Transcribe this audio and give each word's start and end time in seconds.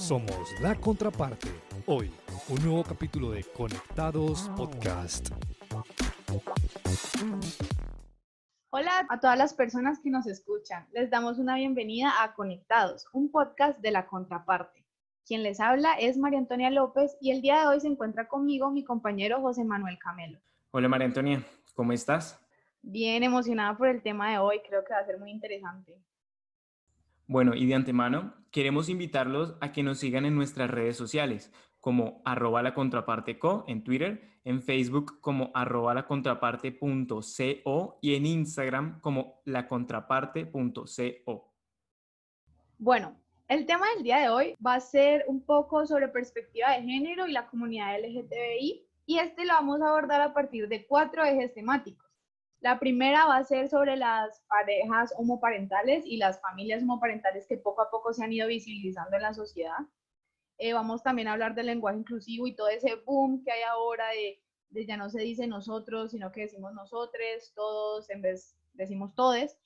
Somos 0.00 0.58
la 0.62 0.74
contraparte. 0.74 1.48
Hoy, 1.84 2.10
un 2.48 2.64
nuevo 2.64 2.82
capítulo 2.82 3.32
de 3.32 3.44
Conectados 3.44 4.50
Podcast. 4.56 5.28
Hola 8.70 9.06
a 9.10 9.20
todas 9.20 9.36
las 9.36 9.52
personas 9.52 10.00
que 10.00 10.08
nos 10.08 10.26
escuchan. 10.26 10.86
Les 10.92 11.10
damos 11.10 11.38
una 11.38 11.56
bienvenida 11.56 12.22
a 12.22 12.32
Conectados, 12.32 13.04
un 13.12 13.30
podcast 13.30 13.78
de 13.80 13.90
la 13.90 14.06
contraparte. 14.06 14.86
Quien 15.26 15.42
les 15.42 15.60
habla 15.60 15.92
es 15.92 16.16
María 16.16 16.38
Antonia 16.38 16.70
López 16.70 17.18
y 17.20 17.32
el 17.32 17.42
día 17.42 17.60
de 17.60 17.66
hoy 17.66 17.80
se 17.80 17.88
encuentra 17.88 18.26
conmigo 18.26 18.70
mi 18.70 18.82
compañero 18.82 19.42
José 19.42 19.64
Manuel 19.64 19.98
Camelo. 19.98 20.40
Hola 20.70 20.88
María 20.88 21.08
Antonia, 21.08 21.44
¿cómo 21.74 21.92
estás? 21.92 22.40
Bien 22.80 23.22
emocionada 23.22 23.76
por 23.76 23.88
el 23.88 24.02
tema 24.02 24.30
de 24.30 24.38
hoy, 24.38 24.62
creo 24.66 24.82
que 24.82 24.94
va 24.94 25.00
a 25.00 25.04
ser 25.04 25.18
muy 25.18 25.30
interesante. 25.30 26.00
Bueno, 27.30 27.54
y 27.54 27.64
de 27.64 27.76
antemano, 27.76 28.34
queremos 28.50 28.88
invitarlos 28.88 29.54
a 29.60 29.70
que 29.70 29.84
nos 29.84 29.98
sigan 29.98 30.24
en 30.24 30.34
nuestras 30.34 30.68
redes 30.68 30.96
sociales, 30.96 31.52
como 31.78 32.22
arroba 32.24 32.60
la 32.60 32.74
contraparte 32.74 33.38
co 33.38 33.64
en 33.68 33.84
Twitter, 33.84 34.40
en 34.42 34.60
Facebook 34.60 35.20
como 35.20 35.52
arroba 35.54 35.94
la 35.94 36.08
contraparte.co 36.08 37.98
y 38.02 38.16
en 38.16 38.26
Instagram 38.26 39.00
como 39.00 39.42
la 39.44 39.68
contraparte.co. 39.68 41.54
Bueno, 42.78 43.16
el 43.46 43.64
tema 43.64 43.86
del 43.94 44.02
día 44.02 44.18
de 44.18 44.28
hoy 44.28 44.56
va 44.66 44.74
a 44.74 44.80
ser 44.80 45.24
un 45.28 45.40
poco 45.40 45.86
sobre 45.86 46.08
perspectiva 46.08 46.72
de 46.72 46.82
género 46.82 47.28
y 47.28 47.32
la 47.32 47.46
comunidad 47.46 47.96
LGTBI 48.00 48.88
y 49.06 49.18
este 49.20 49.44
lo 49.44 49.52
vamos 49.52 49.80
a 49.82 49.90
abordar 49.90 50.20
a 50.20 50.34
partir 50.34 50.66
de 50.66 50.84
cuatro 50.84 51.22
ejes 51.24 51.54
temáticos. 51.54 52.09
La 52.60 52.78
primera 52.78 53.24
va 53.24 53.38
a 53.38 53.44
ser 53.44 53.70
sobre 53.70 53.96
las 53.96 54.42
parejas 54.46 55.14
homoparentales 55.16 56.04
y 56.04 56.18
las 56.18 56.40
familias 56.42 56.82
homoparentales 56.82 57.46
que 57.46 57.56
poco 57.56 57.80
a 57.80 57.90
poco 57.90 58.12
se 58.12 58.22
han 58.22 58.32
ido 58.32 58.46
visibilizando 58.48 59.16
en 59.16 59.22
la 59.22 59.32
sociedad. 59.32 59.78
Eh, 60.58 60.74
vamos 60.74 61.02
también 61.02 61.26
a 61.28 61.32
hablar 61.32 61.54
del 61.54 61.66
lenguaje 61.66 61.96
inclusivo 61.96 62.46
y 62.46 62.54
todo 62.54 62.68
ese 62.68 62.96
boom 63.06 63.42
que 63.42 63.50
hay 63.50 63.62
ahora 63.62 64.04
de, 64.10 64.86
ya 64.86 64.98
no 64.98 65.08
se 65.08 65.22
dice 65.22 65.46
nosotros, 65.46 66.10
sino 66.10 66.30
que 66.32 66.42
decimos 66.42 66.74
nosotros, 66.74 67.52
todos, 67.54 68.10
en 68.10 68.20
vez 68.20 68.54
decimos 68.74 69.14
todes. 69.14 69.56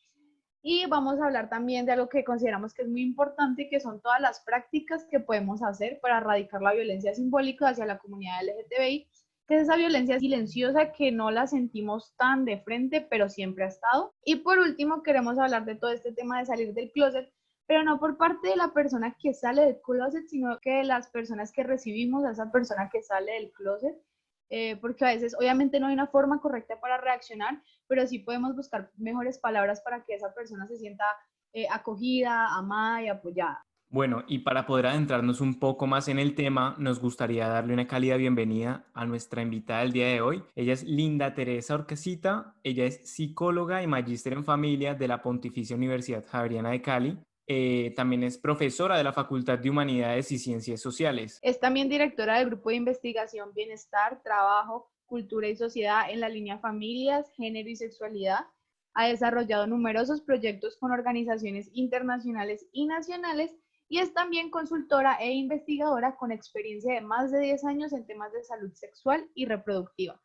Y 0.62 0.86
vamos 0.86 1.20
a 1.20 1.26
hablar 1.26 1.50
también 1.50 1.86
de 1.86 1.92
algo 1.92 2.08
que 2.08 2.22
consideramos 2.22 2.74
que 2.74 2.82
es 2.82 2.88
muy 2.88 3.02
importante, 3.02 3.68
que 3.68 3.80
son 3.80 4.00
todas 4.02 4.20
las 4.20 4.40
prácticas 4.44 5.04
que 5.10 5.18
podemos 5.18 5.64
hacer 5.64 5.98
para 6.00 6.18
erradicar 6.18 6.62
la 6.62 6.72
violencia 6.72 7.12
simbólica 7.12 7.70
hacia 7.70 7.86
la 7.86 7.98
comunidad 7.98 8.40
LGTBI 8.44 9.08
que 9.46 9.56
es 9.56 9.62
esa 9.62 9.76
violencia 9.76 10.18
silenciosa 10.18 10.92
que 10.92 11.12
no 11.12 11.30
la 11.30 11.46
sentimos 11.46 12.14
tan 12.16 12.44
de 12.44 12.60
frente, 12.60 13.06
pero 13.10 13.28
siempre 13.28 13.64
ha 13.64 13.68
estado. 13.68 14.14
Y 14.24 14.36
por 14.36 14.58
último, 14.58 15.02
queremos 15.02 15.38
hablar 15.38 15.64
de 15.64 15.74
todo 15.74 15.90
este 15.90 16.12
tema 16.12 16.38
de 16.38 16.46
salir 16.46 16.72
del 16.72 16.90
closet, 16.92 17.30
pero 17.66 17.82
no 17.82 17.98
por 17.98 18.16
parte 18.16 18.48
de 18.48 18.56
la 18.56 18.72
persona 18.72 19.16
que 19.18 19.34
sale 19.34 19.62
del 19.62 19.80
closet, 19.82 20.26
sino 20.28 20.58
que 20.60 20.78
de 20.78 20.84
las 20.84 21.08
personas 21.10 21.52
que 21.52 21.62
recibimos 21.62 22.24
a 22.24 22.32
esa 22.32 22.50
persona 22.50 22.88
que 22.90 23.02
sale 23.02 23.32
del 23.32 23.52
closet, 23.52 23.94
eh, 24.50 24.76
porque 24.76 25.04
a 25.04 25.08
veces 25.08 25.34
obviamente 25.38 25.80
no 25.80 25.86
hay 25.86 25.94
una 25.94 26.06
forma 26.06 26.40
correcta 26.40 26.80
para 26.80 26.98
reaccionar, 26.98 27.62
pero 27.86 28.06
sí 28.06 28.18
podemos 28.18 28.54
buscar 28.54 28.90
mejores 28.96 29.38
palabras 29.38 29.80
para 29.80 30.04
que 30.04 30.14
esa 30.14 30.32
persona 30.34 30.66
se 30.66 30.76
sienta 30.76 31.04
eh, 31.52 31.66
acogida, 31.70 32.54
amada 32.54 33.02
y 33.02 33.08
apoyada. 33.08 33.64
Bueno, 33.94 34.24
y 34.26 34.40
para 34.40 34.66
poder 34.66 34.86
adentrarnos 34.86 35.40
un 35.40 35.60
poco 35.60 35.86
más 35.86 36.08
en 36.08 36.18
el 36.18 36.34
tema, 36.34 36.74
nos 36.80 36.98
gustaría 36.98 37.46
darle 37.46 37.74
una 37.74 37.86
cálida 37.86 38.16
bienvenida 38.16 38.84
a 38.92 39.06
nuestra 39.06 39.40
invitada 39.40 39.82
del 39.82 39.92
día 39.92 40.08
de 40.08 40.20
hoy. 40.20 40.42
Ella 40.56 40.72
es 40.72 40.82
Linda 40.82 41.32
Teresa 41.32 41.76
Orquesita, 41.76 42.56
ella 42.64 42.86
es 42.86 43.08
psicóloga 43.08 43.84
y 43.84 43.86
magíster 43.86 44.32
en 44.32 44.44
familia 44.44 44.94
de 44.94 45.06
la 45.06 45.22
Pontificia 45.22 45.76
Universidad 45.76 46.24
Javeriana 46.26 46.72
de 46.72 46.82
Cali. 46.82 47.18
Eh, 47.46 47.92
también 47.94 48.24
es 48.24 48.36
profesora 48.36 48.98
de 48.98 49.04
la 49.04 49.12
Facultad 49.12 49.60
de 49.60 49.70
Humanidades 49.70 50.32
y 50.32 50.40
Ciencias 50.40 50.80
Sociales. 50.80 51.38
Es 51.40 51.60
también 51.60 51.88
directora 51.88 52.40
del 52.40 52.48
Grupo 52.48 52.70
de 52.70 52.76
Investigación 52.76 53.52
Bienestar, 53.54 54.20
Trabajo, 54.24 54.90
Cultura 55.06 55.46
y 55.46 55.54
Sociedad 55.54 56.10
en 56.10 56.18
la 56.18 56.28
línea 56.28 56.58
Familias, 56.58 57.30
Género 57.36 57.68
y 57.68 57.76
Sexualidad. 57.76 58.40
Ha 58.94 59.06
desarrollado 59.06 59.68
numerosos 59.68 60.20
proyectos 60.20 60.76
con 60.78 60.90
organizaciones 60.90 61.70
internacionales 61.72 62.66
y 62.72 62.86
nacionales 62.86 63.54
y 63.94 64.00
es 64.00 64.12
también 64.12 64.50
consultora 64.50 65.18
e 65.20 65.30
investigadora 65.30 66.16
con 66.16 66.32
experiencia 66.32 66.94
de 66.94 67.00
más 67.00 67.30
de 67.30 67.38
10 67.38 67.64
años 67.64 67.92
en 67.92 68.04
temas 68.04 68.32
de 68.32 68.42
salud 68.42 68.72
sexual 68.72 69.30
y 69.36 69.46
reproductiva. 69.46 70.20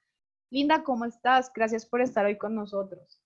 Linda, 0.49 0.83
¿cómo 0.83 1.05
estás? 1.05 1.51
Gracias 1.53 1.85
por 1.85 2.01
estar 2.01 2.25
hoy 2.25 2.35
con 2.35 2.55
nosotros. 2.55 3.21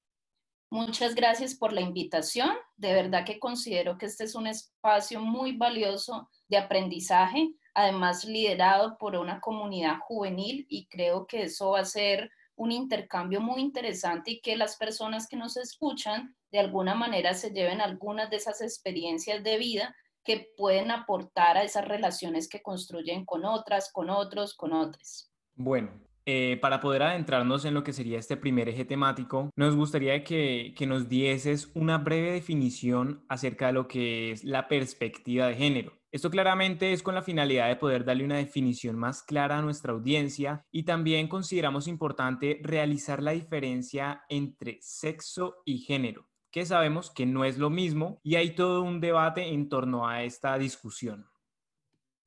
Muchas 0.69 1.15
gracias 1.15 1.55
por 1.55 1.71
la 1.71 1.79
invitación. 1.79 2.49
De 2.75 2.91
verdad 2.91 3.23
que 3.25 3.39
considero 3.39 3.97
que 3.97 4.05
este 4.07 4.25
es 4.25 4.35
un 4.35 4.47
espacio 4.47 5.21
muy 5.21 5.55
valioso 5.55 6.29
de 6.49 6.57
aprendizaje, 6.57 7.55
además 7.73 8.25
liderado 8.25 8.97
por 8.97 9.15
una 9.15 9.39
comunidad 9.39 9.99
juvenil 10.01 10.65
y 10.67 10.87
creo 10.87 11.25
que 11.25 11.43
eso 11.43 11.69
va 11.69 11.79
a 11.79 11.85
ser 11.85 12.29
un 12.57 12.73
intercambio 12.73 13.39
muy 13.39 13.61
interesante 13.61 14.31
y 14.31 14.41
que 14.41 14.57
las 14.57 14.75
personas 14.75 15.25
que 15.29 15.37
nos 15.37 15.55
escuchan 15.55 16.35
de 16.51 16.59
alguna 16.59 16.95
manera 16.95 17.33
se 17.33 17.51
lleven 17.51 17.79
algunas 17.79 18.29
de 18.29 18.35
esas 18.35 18.61
experiencias 18.61 19.41
de 19.41 19.57
vida 19.57 19.95
que 20.23 20.53
pueden 20.57 20.91
aportar 20.91 21.57
a 21.57 21.63
esas 21.63 21.87
relaciones 21.87 22.47
que 22.47 22.61
construyen 22.61 23.25
con 23.25 23.45
otras, 23.45 23.91
con 23.91 24.09
otros, 24.09 24.53
con 24.55 24.73
otras. 24.73 25.31
Bueno, 25.55 25.91
eh, 26.25 26.57
para 26.61 26.79
poder 26.79 27.03
adentrarnos 27.03 27.65
en 27.65 27.73
lo 27.73 27.83
que 27.83 27.91
sería 27.91 28.17
este 28.17 28.37
primer 28.37 28.69
eje 28.69 28.85
temático, 28.85 29.49
nos 29.57 29.75
gustaría 29.75 30.23
que, 30.23 30.73
que, 30.77 30.87
nos 30.87 31.09
dieses 31.09 31.69
una 31.73 31.97
breve 31.97 32.31
definición 32.31 33.25
acerca 33.27 33.67
de 33.67 33.73
lo 33.73 33.87
que 33.89 34.31
es 34.31 34.45
la 34.45 34.69
perspectiva 34.69 35.47
de 35.47 35.55
género. 35.55 35.93
Esto 36.13 36.29
claramente 36.29 36.93
es 36.93 37.03
con 37.03 37.15
la 37.15 37.23
finalidad 37.23 37.67
de 37.67 37.75
poder 37.75 38.05
darle 38.05 38.23
una 38.23 38.37
definición 38.37 38.95
más 38.95 39.23
clara 39.23 39.57
a 39.57 39.61
nuestra 39.61 39.91
audiencia 39.91 40.63
y 40.71 40.83
también 40.83 41.27
consideramos 41.27 41.87
importante 41.87 42.59
realizar 42.61 43.21
la 43.21 43.31
diferencia 43.31 44.23
entre 44.29 44.77
sexo 44.81 45.55
y 45.65 45.79
género 45.79 46.27
que 46.53 46.67
sabemos 46.67 47.09
que 47.09 47.25
no 47.25 47.45
es 47.45 47.57
lo 47.57 47.71
mismo 47.71 48.19
y 48.21 48.35
hay 48.35 48.53
todo 48.53 48.83
un 48.83 49.01
debate 49.01 49.49
en 49.49 49.69
torno 49.69 50.07
a 50.07 50.23
esta 50.23 50.55
discusión. 50.59 51.27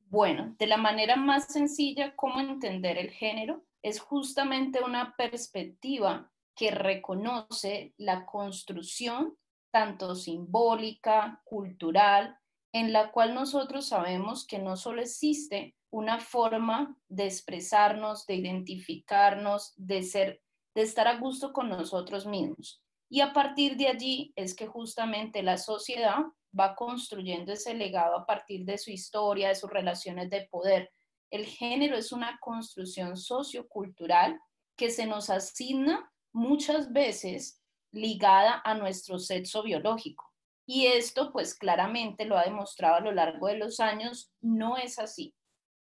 Bueno, 0.09 0.57
de 0.59 0.67
la 0.67 0.77
manera 0.77 1.15
más 1.15 1.47
sencilla, 1.47 2.17
cómo 2.17 2.41
entender 2.41 2.99
el 2.99 3.11
género 3.11 3.63
es 3.83 4.01
justamente 4.01 4.83
una 4.83 5.15
perspectiva 5.17 6.33
que 6.57 6.73
reconoce 6.73 7.95
la 7.99 8.27
construcción 8.27 9.39
tanto 9.71 10.17
simbólica, 10.17 11.41
cultural, 11.45 12.37
en 12.73 12.93
la 12.93 13.13
cual 13.13 13.33
nosotros 13.33 13.87
sabemos 13.87 14.45
que 14.45 14.59
no 14.59 14.77
solo 14.77 15.03
existe 15.03 15.77
una 15.91 16.19
forma 16.19 16.97
de 17.09 17.27
expresarnos, 17.27 18.27
de 18.27 18.35
identificarnos, 18.35 19.73
de 19.77 20.03
ser, 20.03 20.43
de 20.75 20.83
estar 20.83 21.07
a 21.07 21.17
gusto 21.19 21.53
con 21.53 21.69
nosotros 21.69 22.27
mismos, 22.27 22.83
y 23.09 23.21
a 23.21 23.33
partir 23.33 23.77
de 23.77 23.89
allí 23.89 24.33
es 24.37 24.55
que 24.55 24.67
justamente 24.67 25.43
la 25.43 25.59
sociedad 25.59 26.25
va 26.59 26.75
construyendo 26.75 27.53
ese 27.53 27.75
legado 27.75 28.17
a 28.17 28.27
partir 28.27 28.65
de 28.65 28.79
su 28.79 28.91
historia, 28.91 29.49
de 29.49 29.55
sus 29.55 29.71
relaciones 29.71 30.31
de 30.31 30.49
poder. 30.51 30.91
El 31.31 31.45
género 31.47 31.97
es 31.97 32.13
una 32.13 32.39
construcción 32.41 33.17
sociocultural 33.17 34.41
que 34.77 34.91
se 34.91 35.07
nos 35.07 35.31
asigna 35.31 36.11
muchas 36.33 36.93
veces 36.93 37.63
ligada 37.93 38.61
a 38.65 38.75
nuestro 38.75 39.19
sexo 39.19 39.63
biológico. 39.63 40.25
Y 40.67 40.87
esto, 40.87 41.33
pues 41.33 41.55
claramente 41.55 42.25
lo 42.25 42.37
ha 42.37 42.45
demostrado 42.45 42.97
a 42.97 43.01
lo 43.01 43.13
largo 43.13 43.47
de 43.47 43.57
los 43.57 43.79
años, 43.79 44.33
no 44.41 44.77
es 44.77 44.99
así. 44.99 45.35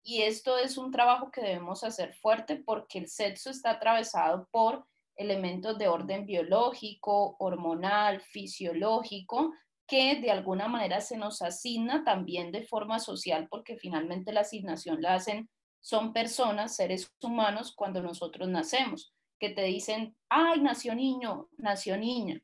Y 0.03 0.23
esto 0.23 0.59
es 0.59 0.77
un 0.77 0.91
trabajo 0.91 1.31
que 1.31 1.41
debemos 1.41 1.85
hacer 1.85 2.15
fuerte 2.15 2.57
porque 2.57 2.99
el 2.99 3.09
sexo 3.09 3.51
está 3.51 3.71
atravesado 3.71 4.49
por 4.51 4.85
elementos 5.23 5.79
de 5.79 5.89
orden 5.89 6.27
biológico, 6.27 7.37
hormonal, 7.39 8.21
fisiológico, 8.21 9.53
que 9.87 10.21
de 10.21 10.31
alguna 10.31 10.69
manera 10.69 11.01
se 11.01 11.17
nos 11.17 11.43
asigna 11.43 12.05
también 12.05 12.53
de 12.53 12.63
forma 12.63 12.99
social, 12.99 13.49
porque 13.51 13.77
finalmente 13.77 14.33
la 14.33 14.41
asignación 14.41 15.03
la 15.03 15.15
hacen, 15.15 15.49
son 15.81 16.13
personas, 16.13 16.77
seres 16.77 17.11
humanos, 17.21 17.75
cuando 17.75 18.03
nosotros 18.03 18.49
nacemos, 18.49 19.13
que 19.41 19.51
te 19.51 19.65
dicen, 19.65 20.17
ay, 20.29 20.61
nació 20.61 20.95
niño, 20.95 21.49
nació 21.59 21.97
niña. 21.97 22.41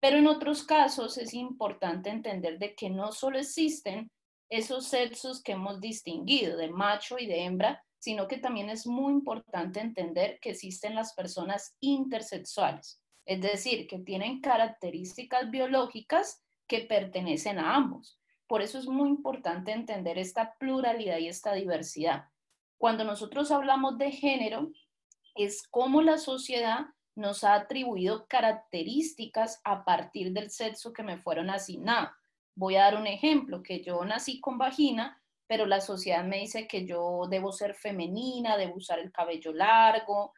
Pero 0.00 0.18
en 0.18 0.28
otros 0.28 0.62
casos 0.62 1.18
es 1.18 1.34
importante 1.34 2.10
entender 2.10 2.58
de 2.58 2.74
que 2.74 2.88
no 2.88 3.10
solo 3.10 3.38
existen 3.38 4.10
esos 4.48 4.86
sexos 4.86 5.42
que 5.42 5.52
hemos 5.52 5.80
distinguido 5.80 6.56
de 6.56 6.70
macho 6.70 7.18
y 7.18 7.26
de 7.26 7.42
hembra, 7.44 7.84
sino 7.98 8.28
que 8.28 8.38
también 8.38 8.70
es 8.70 8.86
muy 8.86 9.12
importante 9.12 9.80
entender 9.80 10.38
que 10.40 10.50
existen 10.50 10.94
las 10.94 11.14
personas 11.14 11.76
intersexuales, 11.80 13.02
es 13.24 13.40
decir, 13.40 13.86
que 13.86 13.98
tienen 13.98 14.40
características 14.40 15.50
biológicas 15.50 16.42
que 16.66 16.80
pertenecen 16.80 17.58
a 17.58 17.74
ambos. 17.74 18.18
Por 18.46 18.62
eso 18.62 18.78
es 18.78 18.86
muy 18.86 19.08
importante 19.08 19.72
entender 19.72 20.18
esta 20.18 20.54
pluralidad 20.58 21.18
y 21.18 21.28
esta 21.28 21.52
diversidad. 21.52 22.24
Cuando 22.78 23.04
nosotros 23.04 23.50
hablamos 23.50 23.98
de 23.98 24.12
género, 24.12 24.70
es 25.34 25.66
cómo 25.68 26.00
la 26.00 26.18
sociedad 26.18 26.86
nos 27.14 27.42
ha 27.42 27.54
atribuido 27.54 28.26
características 28.28 29.60
a 29.64 29.84
partir 29.84 30.32
del 30.32 30.50
sexo 30.50 30.92
que 30.92 31.02
me 31.02 31.18
fueron 31.18 31.50
asignadas. 31.50 32.12
Voy 32.54 32.76
a 32.76 32.84
dar 32.84 32.96
un 32.96 33.06
ejemplo, 33.06 33.62
que 33.62 33.82
yo 33.82 34.04
nací 34.04 34.40
con 34.40 34.56
vagina, 34.56 35.20
pero 35.48 35.66
la 35.66 35.80
sociedad 35.80 36.22
me 36.24 36.38
dice 36.38 36.68
que 36.68 36.86
yo 36.86 37.22
debo 37.28 37.50
ser 37.52 37.74
femenina, 37.74 38.56
debo 38.56 38.76
usar 38.76 38.98
el 39.00 39.10
cabello 39.10 39.52
largo, 39.52 40.32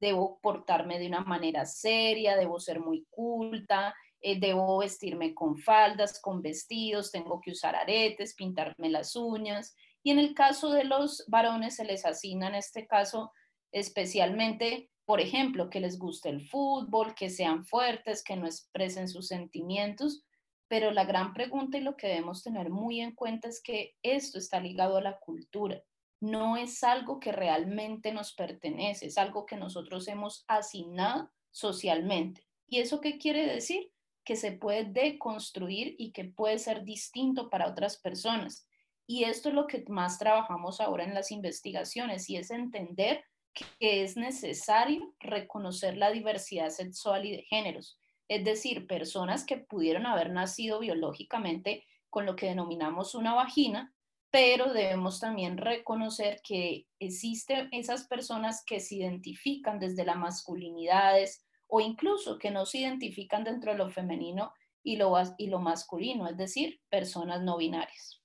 debo 0.00 0.38
portarme 0.40 0.98
de 0.98 1.08
una 1.08 1.20
manera 1.20 1.66
seria, 1.66 2.36
debo 2.36 2.60
ser 2.60 2.80
muy 2.80 3.04
culta, 3.10 3.94
eh, 4.20 4.38
debo 4.38 4.78
vestirme 4.78 5.34
con 5.34 5.58
faldas, 5.58 6.20
con 6.20 6.42
vestidos, 6.42 7.10
tengo 7.10 7.40
que 7.40 7.50
usar 7.50 7.74
aretes, 7.74 8.34
pintarme 8.34 8.88
las 8.88 9.16
uñas. 9.16 9.74
Y 10.04 10.12
en 10.12 10.20
el 10.20 10.32
caso 10.32 10.70
de 10.70 10.84
los 10.84 11.24
varones 11.26 11.76
se 11.76 11.84
les 11.84 12.06
asigna 12.06 12.46
en 12.46 12.54
este 12.54 12.86
caso 12.86 13.32
especialmente, 13.72 14.90
por 15.04 15.20
ejemplo, 15.20 15.70
que 15.70 15.80
les 15.80 15.98
guste 15.98 16.28
el 16.28 16.46
fútbol, 16.46 17.14
que 17.14 17.30
sean 17.30 17.64
fuertes, 17.64 18.22
que 18.22 18.36
no 18.36 18.46
expresen 18.46 19.08
sus 19.08 19.26
sentimientos. 19.26 20.22
Pero 20.72 20.90
la 20.90 21.04
gran 21.04 21.34
pregunta 21.34 21.76
y 21.76 21.82
lo 21.82 21.98
que 21.98 22.06
debemos 22.06 22.42
tener 22.42 22.70
muy 22.70 23.02
en 23.02 23.14
cuenta 23.14 23.46
es 23.46 23.60
que 23.62 23.94
esto 24.02 24.38
está 24.38 24.58
ligado 24.58 24.96
a 24.96 25.02
la 25.02 25.18
cultura. 25.18 25.82
No 26.18 26.56
es 26.56 26.82
algo 26.82 27.20
que 27.20 27.30
realmente 27.30 28.10
nos 28.10 28.32
pertenece, 28.32 29.04
es 29.04 29.18
algo 29.18 29.44
que 29.44 29.58
nosotros 29.58 30.08
hemos 30.08 30.46
asignado 30.48 31.30
socialmente. 31.50 32.46
¿Y 32.66 32.78
eso 32.78 33.02
qué 33.02 33.18
quiere 33.18 33.46
decir? 33.46 33.92
Que 34.24 34.34
se 34.34 34.52
puede 34.52 34.84
deconstruir 34.84 35.94
y 35.98 36.12
que 36.12 36.24
puede 36.24 36.58
ser 36.58 36.84
distinto 36.84 37.50
para 37.50 37.68
otras 37.68 37.98
personas. 38.00 38.66
Y 39.06 39.24
esto 39.24 39.50
es 39.50 39.54
lo 39.54 39.66
que 39.66 39.84
más 39.88 40.18
trabajamos 40.18 40.80
ahora 40.80 41.04
en 41.04 41.12
las 41.12 41.32
investigaciones 41.32 42.30
y 42.30 42.38
es 42.38 42.50
entender 42.50 43.22
que 43.52 44.04
es 44.04 44.16
necesario 44.16 45.14
reconocer 45.20 45.98
la 45.98 46.10
diversidad 46.10 46.70
sexual 46.70 47.26
y 47.26 47.32
de 47.32 47.42
géneros, 47.42 47.98
es 48.34 48.44
decir, 48.44 48.86
personas 48.86 49.44
que 49.44 49.58
pudieron 49.58 50.06
haber 50.06 50.30
nacido 50.30 50.80
biológicamente 50.80 51.84
con 52.10 52.26
lo 52.26 52.36
que 52.36 52.46
denominamos 52.46 53.14
una 53.14 53.34
vagina, 53.34 53.94
pero 54.30 54.72
debemos 54.72 55.20
también 55.20 55.58
reconocer 55.58 56.40
que 56.42 56.86
existen 56.98 57.68
esas 57.72 58.06
personas 58.06 58.64
que 58.64 58.80
se 58.80 58.96
identifican 58.96 59.78
desde 59.78 60.04
las 60.04 60.16
masculinidades 60.16 61.44
o 61.66 61.80
incluso 61.80 62.38
que 62.38 62.50
no 62.50 62.66
se 62.66 62.78
identifican 62.78 63.44
dentro 63.44 63.72
de 63.72 63.78
lo 63.78 63.90
femenino 63.90 64.52
y 64.82 64.96
lo, 64.96 65.14
y 65.38 65.46
lo 65.48 65.58
masculino, 65.58 66.26
es 66.28 66.36
decir, 66.36 66.80
personas 66.88 67.42
no 67.42 67.56
binarias 67.56 68.22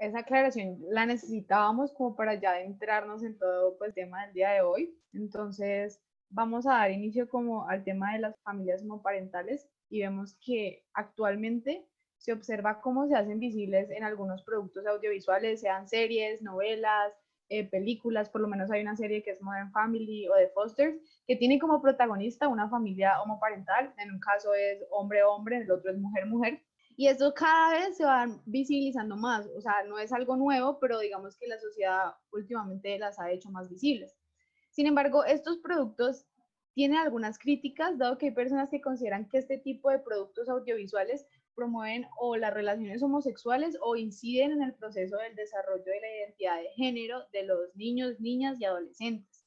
esa 0.00 0.20
aclaración 0.20 0.78
la 0.88 1.04
necesitábamos 1.04 1.92
como 1.92 2.16
para 2.16 2.34
ya 2.34 2.52
adentrarnos 2.52 3.22
en 3.22 3.38
todo 3.38 3.76
pues, 3.76 3.88
el 3.88 3.94
tema 3.94 4.24
del 4.24 4.32
día 4.32 4.50
de 4.50 4.62
hoy. 4.62 4.98
Entonces, 5.12 6.00
vamos 6.30 6.66
a 6.66 6.74
dar 6.74 6.90
inicio 6.90 7.28
como 7.28 7.68
al 7.68 7.84
tema 7.84 8.14
de 8.14 8.20
las 8.20 8.34
familias 8.42 8.82
homoparentales 8.82 9.68
y 9.88 10.00
vemos 10.00 10.36
que 10.44 10.84
actualmente 10.94 11.86
se 12.16 12.32
observa 12.32 12.80
cómo 12.80 13.08
se 13.08 13.16
hacen 13.16 13.40
visibles 13.40 13.90
en 13.90 14.04
algunos 14.04 14.42
productos 14.42 14.86
audiovisuales, 14.86 15.60
sean 15.60 15.88
series, 15.88 16.42
novelas, 16.42 17.12
eh, 17.48 17.68
películas, 17.68 18.28
por 18.28 18.42
lo 18.42 18.46
menos 18.48 18.70
hay 18.70 18.82
una 18.82 18.94
serie 18.94 19.22
que 19.24 19.32
es 19.32 19.42
Modern 19.42 19.72
Family 19.72 20.28
o 20.28 20.34
The 20.36 20.50
Fosters, 20.50 20.96
que 21.26 21.34
tiene 21.34 21.58
como 21.58 21.82
protagonista 21.82 22.46
una 22.46 22.68
familia 22.68 23.20
homoparental, 23.22 23.92
en 23.98 24.12
un 24.12 24.20
caso 24.20 24.54
es 24.54 24.84
hombre-hombre, 24.90 25.56
en 25.56 25.62
el 25.62 25.70
otro 25.72 25.90
es 25.90 25.98
mujer-mujer, 25.98 26.62
y 26.96 27.08
eso 27.08 27.32
cada 27.34 27.72
vez 27.72 27.96
se 27.96 28.04
va 28.04 28.26
visibilizando 28.44 29.16
más, 29.16 29.48
o 29.56 29.60
sea, 29.60 29.82
no 29.88 29.98
es 29.98 30.12
algo 30.12 30.36
nuevo, 30.36 30.78
pero 30.78 30.98
digamos 31.00 31.36
que 31.36 31.48
la 31.48 31.58
sociedad 31.58 32.12
últimamente 32.30 32.98
las 32.98 33.18
ha 33.18 33.32
hecho 33.32 33.50
más 33.50 33.68
visibles. 33.68 34.19
Sin 34.70 34.86
embargo, 34.86 35.24
estos 35.24 35.58
productos 35.58 36.26
tienen 36.74 36.98
algunas 36.98 37.38
críticas, 37.38 37.98
dado 37.98 38.16
que 38.16 38.26
hay 38.26 38.32
personas 38.32 38.70
que 38.70 38.80
consideran 38.80 39.28
que 39.28 39.38
este 39.38 39.58
tipo 39.58 39.90
de 39.90 39.98
productos 39.98 40.48
audiovisuales 40.48 41.26
promueven 41.54 42.06
o 42.18 42.36
las 42.36 42.54
relaciones 42.54 43.02
homosexuales 43.02 43.76
o 43.82 43.96
inciden 43.96 44.52
en 44.52 44.62
el 44.62 44.74
proceso 44.74 45.16
del 45.16 45.34
desarrollo 45.34 45.84
de 45.84 46.00
la 46.00 46.16
identidad 46.16 46.56
de 46.58 46.70
género 46.70 47.24
de 47.32 47.42
los 47.42 47.74
niños, 47.74 48.20
niñas 48.20 48.60
y 48.60 48.64
adolescentes. 48.64 49.44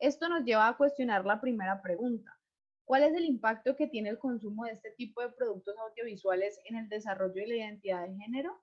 Esto 0.00 0.28
nos 0.28 0.44
lleva 0.44 0.68
a 0.68 0.76
cuestionar 0.76 1.24
la 1.24 1.40
primera 1.40 1.80
pregunta. 1.80 2.36
¿Cuál 2.84 3.04
es 3.04 3.14
el 3.14 3.24
impacto 3.24 3.76
que 3.76 3.86
tiene 3.86 4.10
el 4.10 4.18
consumo 4.18 4.64
de 4.64 4.72
este 4.72 4.90
tipo 4.90 5.22
de 5.22 5.30
productos 5.30 5.74
audiovisuales 5.78 6.60
en 6.64 6.76
el 6.76 6.88
desarrollo 6.88 7.34
de 7.34 7.46
la 7.46 7.56
identidad 7.56 8.06
de 8.06 8.16
género? 8.16 8.60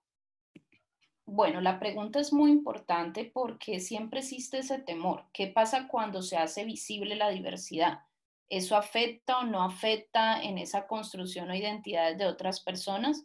Bueno, 1.33 1.61
la 1.61 1.79
pregunta 1.79 2.19
es 2.19 2.33
muy 2.33 2.51
importante 2.51 3.23
porque 3.23 3.79
siempre 3.79 4.19
existe 4.19 4.57
ese 4.57 4.79
temor. 4.79 5.23
¿Qué 5.31 5.47
pasa 5.47 5.87
cuando 5.87 6.21
se 6.21 6.35
hace 6.35 6.65
visible 6.65 7.15
la 7.15 7.29
diversidad? 7.29 8.01
¿Eso 8.49 8.75
afecta 8.75 9.39
o 9.39 9.43
no 9.45 9.63
afecta 9.63 10.43
en 10.43 10.57
esa 10.57 10.87
construcción 10.87 11.49
o 11.49 11.55
identidades 11.55 12.17
de 12.17 12.25
otras 12.25 12.59
personas? 12.59 13.23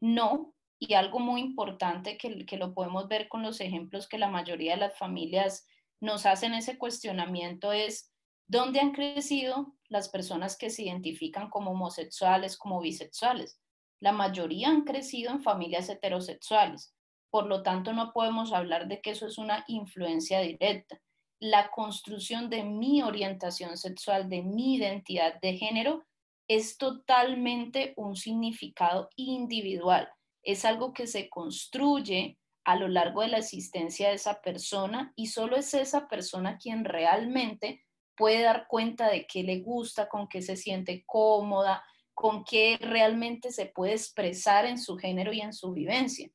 No. 0.00 0.52
Y 0.80 0.94
algo 0.94 1.20
muy 1.20 1.40
importante 1.42 2.18
que, 2.18 2.44
que 2.44 2.56
lo 2.56 2.74
podemos 2.74 3.06
ver 3.06 3.28
con 3.28 3.44
los 3.44 3.60
ejemplos 3.60 4.08
que 4.08 4.18
la 4.18 4.28
mayoría 4.28 4.74
de 4.74 4.80
las 4.80 4.98
familias 4.98 5.64
nos 6.00 6.26
hacen 6.26 6.54
ese 6.54 6.76
cuestionamiento 6.76 7.72
es, 7.72 8.12
¿dónde 8.48 8.80
han 8.80 8.90
crecido 8.90 9.76
las 9.88 10.08
personas 10.08 10.58
que 10.58 10.70
se 10.70 10.82
identifican 10.82 11.48
como 11.48 11.70
homosexuales, 11.70 12.56
como 12.56 12.80
bisexuales. 12.80 13.60
La 14.00 14.10
mayoría 14.10 14.70
han 14.70 14.82
crecido 14.82 15.30
en 15.30 15.40
familias 15.40 15.88
heterosexuales. 15.88 16.93
Por 17.34 17.46
lo 17.46 17.64
tanto, 17.64 17.92
no 17.92 18.12
podemos 18.12 18.52
hablar 18.52 18.86
de 18.86 19.00
que 19.00 19.10
eso 19.10 19.26
es 19.26 19.38
una 19.38 19.64
influencia 19.66 20.38
directa. 20.38 21.00
La 21.40 21.72
construcción 21.72 22.48
de 22.48 22.62
mi 22.62 23.02
orientación 23.02 23.76
sexual, 23.76 24.28
de 24.28 24.42
mi 24.42 24.76
identidad 24.76 25.40
de 25.40 25.56
género, 25.56 26.04
es 26.46 26.78
totalmente 26.78 27.92
un 27.96 28.14
significado 28.14 29.08
individual. 29.16 30.08
Es 30.44 30.64
algo 30.64 30.92
que 30.92 31.08
se 31.08 31.28
construye 31.28 32.38
a 32.64 32.76
lo 32.76 32.86
largo 32.86 33.22
de 33.22 33.28
la 33.30 33.38
existencia 33.38 34.10
de 34.10 34.14
esa 34.14 34.40
persona 34.40 35.12
y 35.16 35.26
solo 35.26 35.56
es 35.56 35.74
esa 35.74 36.06
persona 36.06 36.56
quien 36.56 36.84
realmente 36.84 37.84
puede 38.16 38.42
dar 38.42 38.68
cuenta 38.68 39.10
de 39.10 39.26
qué 39.26 39.42
le 39.42 39.58
gusta, 39.58 40.08
con 40.08 40.28
qué 40.28 40.40
se 40.40 40.54
siente 40.54 41.02
cómoda, 41.04 41.82
con 42.14 42.44
qué 42.44 42.78
realmente 42.80 43.50
se 43.50 43.66
puede 43.66 43.94
expresar 43.94 44.66
en 44.66 44.78
su 44.78 44.96
género 44.96 45.32
y 45.32 45.40
en 45.40 45.52
su 45.52 45.72
vivencia. 45.72 46.30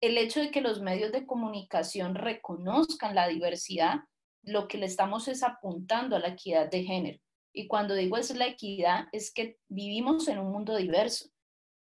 El 0.00 0.16
hecho 0.16 0.40
de 0.40 0.50
que 0.50 0.62
los 0.62 0.80
medios 0.80 1.12
de 1.12 1.26
comunicación 1.26 2.14
reconozcan 2.14 3.14
la 3.14 3.28
diversidad, 3.28 4.00
lo 4.42 4.66
que 4.66 4.78
le 4.78 4.86
estamos 4.86 5.28
es 5.28 5.42
apuntando 5.42 6.16
a 6.16 6.20
la 6.20 6.28
equidad 6.28 6.70
de 6.70 6.84
género. 6.84 7.18
Y 7.52 7.66
cuando 7.66 7.94
digo 7.94 8.16
es 8.16 8.34
la 8.34 8.46
equidad, 8.46 9.06
es 9.12 9.32
que 9.32 9.58
vivimos 9.68 10.28
en 10.28 10.38
un 10.38 10.52
mundo 10.52 10.76
diverso. 10.76 11.28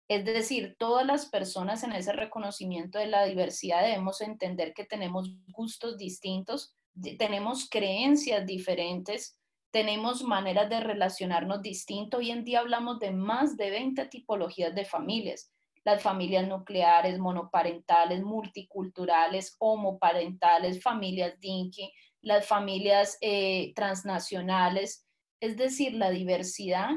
Es 0.09 0.25
decir, 0.25 0.75
todas 0.79 1.05
las 1.05 1.27
personas 1.27 1.83
en 1.83 1.91
ese 1.91 2.11
reconocimiento 2.13 2.97
de 2.97 3.05
la 3.05 3.25
diversidad 3.25 3.83
debemos 3.83 4.21
entender 4.21 4.73
que 4.73 4.85
tenemos 4.85 5.31
gustos 5.47 5.97
distintos, 5.97 6.73
tenemos 7.19 7.69
creencias 7.69 8.43
diferentes, 8.45 9.37
tenemos 9.71 10.23
maneras 10.23 10.67
de 10.67 10.79
relacionarnos 10.79 11.61
distintos. 11.61 12.19
Hoy 12.19 12.31
en 12.31 12.43
día 12.43 12.61
hablamos 12.61 12.99
de 12.99 13.11
más 13.11 13.55
de 13.55 13.69
20 13.69 14.05
tipologías 14.07 14.73
de 14.73 14.85
familias. 14.85 15.51
Las 15.83 16.01
familias 16.03 16.47
nucleares, 16.47 17.19
monoparentales, 17.19 18.21
multiculturales, 18.21 19.55
homoparentales, 19.59 20.81
familias 20.81 21.39
dinky, 21.39 21.91
las 22.21 22.45
familias 22.47 23.17
eh, 23.21 23.73
transnacionales. 23.75 25.07
Es 25.39 25.57
decir, 25.57 25.93
la 25.93 26.09
diversidad 26.09 26.89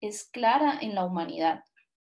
es 0.00 0.28
clara 0.30 0.78
en 0.80 0.94
la 0.94 1.04
humanidad. 1.04 1.62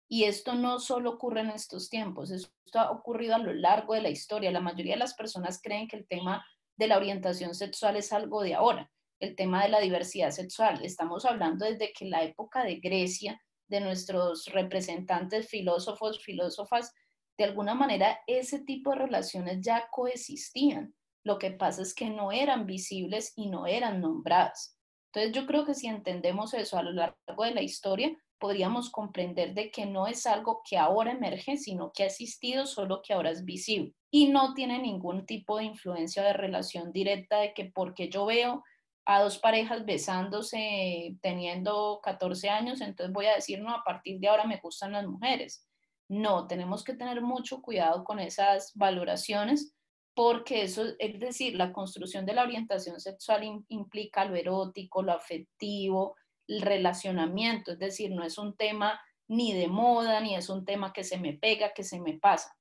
Y 0.07 0.23
esto 0.23 0.55
no 0.55 0.79
solo 0.79 1.11
ocurre 1.11 1.41
en 1.41 1.51
estos 1.51 1.89
tiempos, 1.89 2.31
esto 2.31 2.49
ha 2.73 2.91
ocurrido 2.91 3.35
a 3.35 3.39
lo 3.39 3.53
largo 3.53 3.93
de 3.93 4.01
la 4.01 4.09
historia. 4.09 4.51
La 4.51 4.59
mayoría 4.59 4.93
de 4.93 4.99
las 4.99 5.13
personas 5.13 5.61
creen 5.61 5.87
que 5.87 5.97
el 5.97 6.07
tema 6.07 6.43
de 6.77 6.87
la 6.87 6.97
orientación 6.97 7.53
sexual 7.53 7.95
es 7.95 8.11
algo 8.11 8.41
de 8.41 8.55
ahora, 8.55 8.89
el 9.19 9.35
tema 9.35 9.63
de 9.63 9.69
la 9.69 9.79
diversidad 9.79 10.31
sexual. 10.31 10.83
Estamos 10.83 11.25
hablando 11.25 11.65
desde 11.65 11.91
que 11.93 12.05
la 12.05 12.23
época 12.23 12.63
de 12.63 12.75
Grecia, 12.77 13.39
de 13.69 13.79
nuestros 13.81 14.45
representantes 14.47 15.47
filósofos, 15.47 16.21
filósofas, 16.23 16.93
de 17.37 17.45
alguna 17.45 17.73
manera 17.73 18.19
ese 18.27 18.59
tipo 18.59 18.91
de 18.91 18.97
relaciones 18.97 19.59
ya 19.61 19.87
coexistían. 19.91 20.93
Lo 21.23 21.37
que 21.37 21.51
pasa 21.51 21.81
es 21.81 21.93
que 21.93 22.09
no 22.09 22.31
eran 22.31 22.65
visibles 22.65 23.33
y 23.35 23.49
no 23.49 23.67
eran 23.67 24.01
nombradas. 24.01 24.77
Entonces 25.13 25.31
yo 25.31 25.47
creo 25.47 25.65
que 25.65 25.73
si 25.73 25.87
entendemos 25.87 26.53
eso 26.53 26.77
a 26.77 26.83
lo 26.83 26.91
largo 26.91 27.43
de 27.43 27.53
la 27.53 27.61
historia, 27.61 28.15
podríamos 28.39 28.89
comprender 28.89 29.53
de 29.53 29.69
que 29.69 29.85
no 29.85 30.07
es 30.07 30.25
algo 30.25 30.61
que 30.67 30.77
ahora 30.77 31.11
emerge, 31.11 31.57
sino 31.57 31.91
que 31.91 32.03
ha 32.03 32.07
existido, 32.07 32.65
solo 32.65 33.01
que 33.01 33.13
ahora 33.13 33.31
es 33.31 33.43
visible. 33.43 33.93
Y 34.11 34.27
no 34.27 34.53
tiene 34.53 34.79
ningún 34.79 35.25
tipo 35.25 35.57
de 35.57 35.65
influencia 35.65 36.23
de 36.23 36.33
relación 36.33 36.91
directa 36.91 37.39
de 37.39 37.53
que 37.53 37.65
porque 37.65 38.09
yo 38.09 38.25
veo 38.25 38.63
a 39.05 39.21
dos 39.21 39.39
parejas 39.39 39.85
besándose 39.85 41.15
teniendo 41.21 41.99
14 42.03 42.49
años, 42.49 42.81
entonces 42.81 43.13
voy 43.13 43.25
a 43.25 43.35
decir, 43.35 43.61
no, 43.61 43.73
a 43.73 43.83
partir 43.83 44.19
de 44.19 44.27
ahora 44.27 44.45
me 44.45 44.59
gustan 44.61 44.91
las 44.91 45.07
mujeres. 45.07 45.65
No, 46.07 46.47
tenemos 46.47 46.83
que 46.83 46.93
tener 46.93 47.21
mucho 47.21 47.61
cuidado 47.61 48.03
con 48.03 48.19
esas 48.19 48.71
valoraciones 48.75 49.73
porque 50.15 50.63
eso, 50.63 50.83
es 50.99 51.19
decir, 51.19 51.55
la 51.55 51.71
construcción 51.71 52.25
de 52.25 52.33
la 52.33 52.43
orientación 52.43 52.99
sexual 52.99 53.63
implica 53.69 54.25
lo 54.25 54.35
erótico, 54.35 55.01
lo 55.01 55.13
afectivo, 55.13 56.15
el 56.47 56.61
relacionamiento, 56.61 57.71
es 57.71 57.79
decir, 57.79 58.11
no 58.11 58.23
es 58.23 58.37
un 58.37 58.57
tema 58.57 58.99
ni 59.29 59.53
de 59.53 59.67
moda, 59.67 60.19
ni 60.19 60.35
es 60.35 60.49
un 60.49 60.65
tema 60.65 60.91
que 60.91 61.03
se 61.03 61.19
me 61.19 61.33
pega, 61.33 61.73
que 61.73 61.83
se 61.83 62.01
me 62.01 62.17
pasa. 62.17 62.53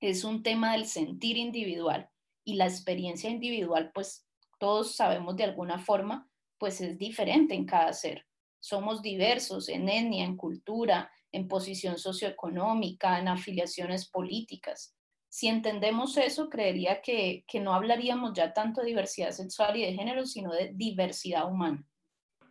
es 0.00 0.24
un 0.24 0.42
tema 0.42 0.72
del 0.72 0.86
sentir 0.86 1.36
individual 1.36 2.08
y 2.44 2.54
la 2.54 2.66
experiencia 2.66 3.30
individual, 3.30 3.90
pues 3.92 4.26
todos 4.58 4.96
sabemos 4.96 5.36
de 5.36 5.44
alguna 5.44 5.78
forma, 5.78 6.28
pues 6.58 6.80
es 6.80 6.98
diferente 6.98 7.54
en 7.54 7.66
cada 7.66 7.92
ser. 7.92 8.26
Somos 8.60 9.02
diversos 9.02 9.68
en 9.68 9.88
etnia, 9.88 10.24
en 10.24 10.36
cultura, 10.36 11.10
en 11.32 11.48
posición 11.48 11.98
socioeconómica, 11.98 13.18
en 13.18 13.28
afiliaciones 13.28 14.08
políticas. 14.08 14.96
Si 15.28 15.48
entendemos 15.48 16.16
eso, 16.16 16.48
creería 16.48 17.02
que, 17.02 17.44
que 17.48 17.60
no 17.60 17.74
hablaríamos 17.74 18.32
ya 18.34 18.52
tanto 18.52 18.80
de 18.80 18.86
diversidad 18.86 19.32
sexual 19.32 19.76
y 19.76 19.84
de 19.84 19.92
género, 19.92 20.24
sino 20.26 20.52
de 20.52 20.72
diversidad 20.74 21.50
humana. 21.50 21.84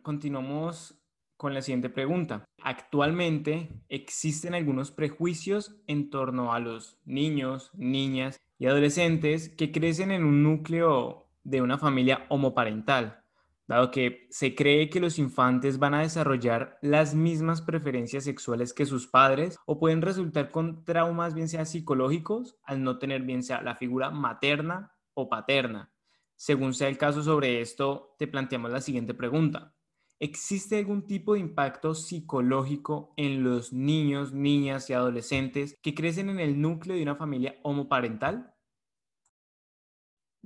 Continuamos 0.02 0.94
con 1.36 1.54
la 1.54 1.62
siguiente 1.62 1.88
pregunta. 1.88 2.44
Actualmente 2.62 3.68
existen 3.88 4.54
algunos 4.54 4.90
prejuicios 4.90 5.76
en 5.86 6.10
torno 6.10 6.52
a 6.52 6.58
los 6.58 6.98
niños, 7.04 7.70
niñas 7.74 8.38
y 8.58 8.66
adolescentes 8.66 9.48
que 9.48 9.72
crecen 9.72 10.10
en 10.10 10.24
un 10.24 10.42
núcleo 10.42 11.23
de 11.44 11.62
una 11.62 11.78
familia 11.78 12.26
homoparental, 12.28 13.22
dado 13.66 13.90
que 13.90 14.26
se 14.30 14.54
cree 14.54 14.90
que 14.90 15.00
los 15.00 15.18
infantes 15.18 15.78
van 15.78 15.94
a 15.94 16.00
desarrollar 16.00 16.78
las 16.82 17.14
mismas 17.14 17.62
preferencias 17.62 18.24
sexuales 18.24 18.72
que 18.74 18.86
sus 18.86 19.06
padres 19.06 19.58
o 19.66 19.78
pueden 19.78 20.02
resultar 20.02 20.50
con 20.50 20.84
traumas 20.84 21.34
bien 21.34 21.48
sea 21.48 21.64
psicológicos 21.64 22.56
al 22.64 22.82
no 22.82 22.98
tener 22.98 23.22
bien 23.22 23.42
sea 23.42 23.62
la 23.62 23.76
figura 23.76 24.10
materna 24.10 24.92
o 25.14 25.28
paterna. 25.28 25.92
Según 26.36 26.74
sea 26.74 26.88
el 26.88 26.98
caso 26.98 27.22
sobre 27.22 27.60
esto, 27.60 28.16
te 28.18 28.26
planteamos 28.26 28.72
la 28.72 28.80
siguiente 28.80 29.14
pregunta. 29.14 29.74
¿Existe 30.20 30.78
algún 30.78 31.06
tipo 31.06 31.34
de 31.34 31.40
impacto 31.40 31.94
psicológico 31.94 33.12
en 33.16 33.44
los 33.44 33.72
niños, 33.72 34.32
niñas 34.32 34.88
y 34.88 34.92
adolescentes 34.92 35.76
que 35.82 35.94
crecen 35.94 36.30
en 36.30 36.40
el 36.40 36.60
núcleo 36.60 36.96
de 36.96 37.02
una 37.02 37.16
familia 37.16 37.56
homoparental? 37.62 38.53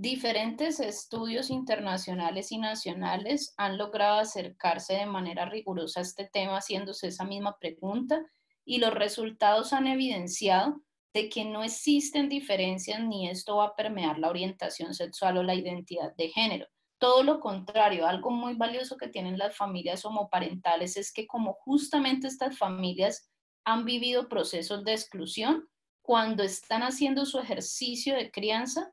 Diferentes 0.00 0.78
estudios 0.78 1.50
internacionales 1.50 2.52
y 2.52 2.58
nacionales 2.58 3.52
han 3.56 3.78
logrado 3.78 4.20
acercarse 4.20 4.94
de 4.94 5.06
manera 5.06 5.46
rigurosa 5.46 5.98
a 5.98 6.02
este 6.04 6.30
tema 6.32 6.58
haciéndose 6.58 7.08
esa 7.08 7.24
misma 7.24 7.58
pregunta 7.58 8.24
y 8.64 8.78
los 8.78 8.94
resultados 8.94 9.72
han 9.72 9.88
evidenciado 9.88 10.80
de 11.12 11.28
que 11.28 11.44
no 11.44 11.64
existen 11.64 12.28
diferencias 12.28 13.00
ni 13.00 13.28
esto 13.28 13.56
va 13.56 13.64
a 13.64 13.74
permear 13.74 14.20
la 14.20 14.28
orientación 14.28 14.94
sexual 14.94 15.38
o 15.38 15.42
la 15.42 15.56
identidad 15.56 16.14
de 16.14 16.28
género. 16.28 16.68
Todo 16.98 17.24
lo 17.24 17.40
contrario, 17.40 18.06
algo 18.06 18.30
muy 18.30 18.54
valioso 18.54 18.96
que 18.96 19.08
tienen 19.08 19.36
las 19.36 19.56
familias 19.56 20.04
homoparentales 20.04 20.96
es 20.96 21.12
que 21.12 21.26
como 21.26 21.54
justamente 21.54 22.28
estas 22.28 22.56
familias 22.56 23.28
han 23.64 23.84
vivido 23.84 24.28
procesos 24.28 24.84
de 24.84 24.92
exclusión, 24.92 25.68
cuando 26.02 26.44
están 26.44 26.84
haciendo 26.84 27.26
su 27.26 27.40
ejercicio 27.40 28.14
de 28.14 28.30
crianza, 28.30 28.92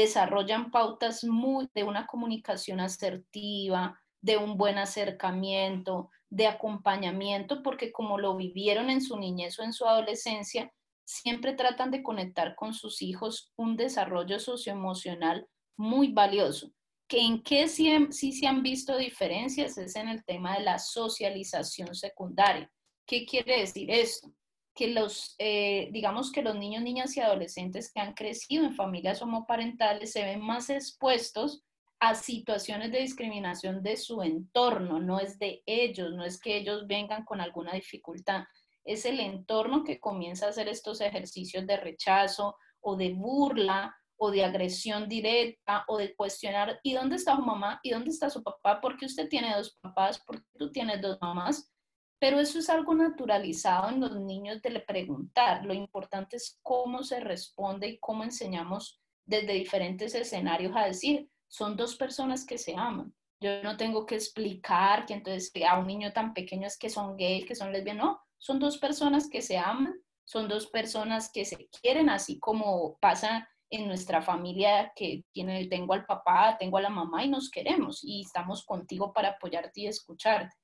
desarrollan 0.00 0.70
pautas 0.70 1.24
muy 1.24 1.68
de 1.74 1.84
una 1.84 2.06
comunicación 2.06 2.80
asertiva, 2.80 4.00
de 4.20 4.36
un 4.36 4.56
buen 4.56 4.78
acercamiento, 4.78 6.10
de 6.30 6.46
acompañamiento, 6.46 7.62
porque 7.62 7.92
como 7.92 8.18
lo 8.18 8.36
vivieron 8.36 8.90
en 8.90 9.00
su 9.00 9.18
niñez 9.18 9.58
o 9.58 9.62
en 9.62 9.72
su 9.72 9.86
adolescencia, 9.86 10.72
siempre 11.04 11.52
tratan 11.52 11.90
de 11.90 12.02
conectar 12.02 12.54
con 12.56 12.72
sus 12.72 13.02
hijos 13.02 13.52
un 13.56 13.76
desarrollo 13.76 14.38
socioemocional 14.40 15.46
muy 15.76 16.12
valioso 16.12 16.72
que 17.06 17.20
en 17.20 17.42
qué 17.42 17.68
sí, 17.68 18.32
se 18.32 18.46
han 18.46 18.62
visto 18.62 18.96
diferencias 18.96 19.76
es 19.78 19.96
en 19.96 20.08
el 20.08 20.24
tema 20.24 20.56
de 20.56 20.64
la 20.64 20.78
socialización 20.78 21.94
secundaria. 21.94 22.70
¿Qué 23.06 23.26
quiere 23.26 23.60
decir 23.60 23.90
esto? 23.90 24.32
Que 24.74 24.88
los, 24.88 25.34
eh, 25.38 25.88
digamos 25.92 26.32
que 26.32 26.42
los 26.42 26.56
niños, 26.56 26.82
niñas 26.82 27.16
y 27.16 27.20
adolescentes 27.20 27.92
que 27.92 28.00
han 28.00 28.14
crecido 28.14 28.64
en 28.64 28.74
familias 28.74 29.22
homoparentales 29.22 30.12
se 30.12 30.24
ven 30.24 30.40
más 30.40 30.70
expuestos 30.70 31.62
a 32.00 32.14
situaciones 32.14 32.92
de 32.92 33.00
discriminación 33.00 33.82
de 33.82 33.96
su 33.96 34.22
entorno, 34.22 35.00
no 35.00 35.20
es 35.20 35.38
de 35.38 35.62
ellos, 35.64 36.12
no 36.12 36.24
es 36.24 36.38
que 36.38 36.56
ellos 36.56 36.86
vengan 36.86 37.24
con 37.24 37.40
alguna 37.40 37.72
dificultad, 37.72 38.44
es 38.84 39.06
el 39.06 39.20
entorno 39.20 39.84
que 39.84 40.00
comienza 40.00 40.46
a 40.46 40.50
hacer 40.50 40.68
estos 40.68 41.00
ejercicios 41.00 41.66
de 41.66 41.76
rechazo 41.78 42.56
o 42.80 42.96
de 42.96 43.14
burla 43.14 43.96
o 44.16 44.30
de 44.30 44.44
agresión 44.44 45.08
directa 45.08 45.84
o 45.88 45.98
de 45.98 46.14
cuestionar, 46.14 46.78
¿y 46.82 46.94
dónde 46.94 47.16
está 47.16 47.36
su 47.36 47.42
mamá? 47.42 47.80
¿Y 47.82 47.90
dónde 47.90 48.10
está 48.10 48.30
su 48.30 48.42
papá? 48.42 48.80
¿Por 48.80 48.96
qué 48.96 49.06
usted 49.06 49.28
tiene 49.28 49.54
dos 49.56 49.76
papás? 49.80 50.22
¿Por 50.24 50.36
qué 50.36 50.58
tú 50.58 50.70
tienes 50.70 51.00
dos 51.00 51.18
mamás? 51.20 51.73
Pero 52.18 52.40
eso 52.40 52.58
es 52.58 52.70
algo 52.70 52.94
naturalizado 52.94 53.90
en 53.90 54.00
los 54.00 54.18
niños 54.18 54.62
de 54.62 54.80
preguntar. 54.80 55.64
Lo 55.64 55.74
importante 55.74 56.36
es 56.36 56.58
cómo 56.62 57.02
se 57.02 57.20
responde 57.20 57.88
y 57.88 57.98
cómo 57.98 58.24
enseñamos 58.24 59.00
desde 59.26 59.52
diferentes 59.54 60.14
escenarios 60.14 60.74
a 60.76 60.86
decir, 60.86 61.28
son 61.48 61.76
dos 61.76 61.96
personas 61.96 62.44
que 62.46 62.58
se 62.58 62.74
aman. 62.76 63.14
Yo 63.40 63.62
no 63.62 63.76
tengo 63.76 64.06
que 64.06 64.14
explicar 64.14 65.06
que 65.06 65.14
entonces 65.14 65.52
a 65.68 65.78
un 65.78 65.86
niño 65.86 66.12
tan 66.12 66.32
pequeño 66.32 66.66
es 66.66 66.78
que 66.78 66.88
son 66.88 67.16
gay, 67.16 67.44
que 67.44 67.54
son 67.54 67.72
lesbianas. 67.72 68.04
No, 68.04 68.20
son 68.38 68.58
dos 68.58 68.78
personas 68.78 69.28
que 69.28 69.42
se 69.42 69.58
aman, 69.58 69.94
son 70.24 70.48
dos 70.48 70.66
personas 70.68 71.30
que 71.32 71.44
se 71.44 71.68
quieren, 71.68 72.08
así 72.08 72.38
como 72.38 72.96
pasa 72.98 73.48
en 73.70 73.86
nuestra 73.86 74.22
familia 74.22 74.92
que 74.94 75.24
tiene, 75.32 75.66
tengo 75.66 75.94
al 75.94 76.06
papá, 76.06 76.56
tengo 76.58 76.78
a 76.78 76.82
la 76.82 76.90
mamá 76.90 77.24
y 77.24 77.28
nos 77.28 77.50
queremos 77.50 78.04
y 78.04 78.22
estamos 78.22 78.64
contigo 78.64 79.12
para 79.12 79.30
apoyarte 79.30 79.82
y 79.82 79.86
escucharte. 79.86 80.54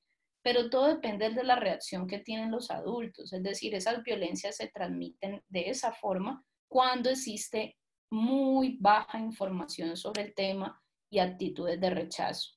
Pero 0.43 0.71
todo 0.71 0.89
depende 0.89 1.31
de 1.31 1.45
la 1.45 1.57
reacción 1.57 2.07
que 2.07 2.19
tienen 2.19 2.51
los 2.51 2.71
adultos, 2.71 3.33
es 3.33 3.43
decir, 3.43 3.75
esas 3.75 4.03
violencias 4.03 4.57
se 4.57 4.69
transmiten 4.69 5.43
de 5.49 5.69
esa 5.69 5.93
forma 5.93 6.45
cuando 6.69 7.11
existe 7.11 7.77
muy 8.11 8.79
baja 8.81 9.19
información 9.19 9.97
sobre 9.97 10.23
el 10.23 10.35
tema 10.35 10.83
y 11.11 11.19
actitudes 11.19 11.81
de 11.81 11.91
rechazo. 11.91 12.51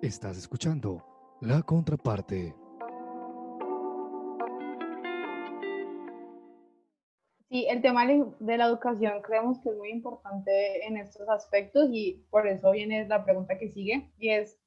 Estás 0.00 0.36
escuchando 0.36 1.38
la 1.40 1.62
contraparte 1.62 2.54
Sí, 7.52 7.66
el 7.68 7.82
tema 7.82 8.06
de 8.06 8.56
la 8.56 8.64
educación 8.64 9.20
creemos 9.20 9.60
que 9.60 9.68
es 9.68 9.76
muy 9.76 9.90
importante 9.90 10.86
en 10.86 10.96
estos 10.96 11.28
aspectos 11.28 11.90
y 11.92 12.24
por 12.30 12.46
eso 12.46 12.70
viene 12.70 13.06
la 13.06 13.26
pregunta 13.26 13.58
que 13.58 13.68
sigue 13.68 14.10
y 14.18 14.30
es, 14.30 14.58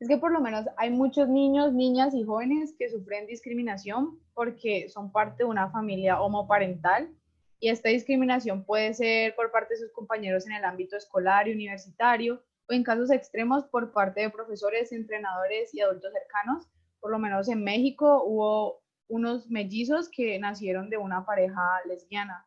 es 0.00 0.08
que 0.08 0.16
por 0.16 0.32
lo 0.32 0.40
menos 0.40 0.66
hay 0.76 0.90
muchos 0.90 1.28
niños, 1.28 1.72
niñas 1.72 2.16
y 2.16 2.24
jóvenes 2.24 2.74
que 2.76 2.88
sufren 2.88 3.28
discriminación 3.28 4.18
porque 4.34 4.88
son 4.88 5.12
parte 5.12 5.44
de 5.44 5.50
una 5.50 5.70
familia 5.70 6.20
homoparental 6.20 7.14
y 7.60 7.68
esta 7.68 7.90
discriminación 7.90 8.64
puede 8.64 8.92
ser 8.92 9.36
por 9.36 9.52
parte 9.52 9.74
de 9.74 9.80
sus 9.80 9.92
compañeros 9.92 10.44
en 10.44 10.54
el 10.54 10.64
ámbito 10.64 10.96
escolar 10.96 11.46
y 11.46 11.52
universitario 11.52 12.42
o 12.68 12.72
en 12.72 12.82
casos 12.82 13.12
extremos 13.12 13.62
por 13.66 13.92
parte 13.92 14.20
de 14.20 14.30
profesores, 14.30 14.90
entrenadores 14.90 15.72
y 15.72 15.80
adultos 15.80 16.12
cercanos. 16.12 16.66
Por 16.98 17.12
lo 17.12 17.20
menos 17.20 17.48
en 17.48 17.62
México 17.62 18.24
hubo 18.24 18.81
unos 19.12 19.50
mellizos 19.50 20.08
que 20.08 20.38
nacieron 20.38 20.88
de 20.88 20.96
una 20.96 21.26
pareja 21.26 21.60
lesbiana. 21.86 22.46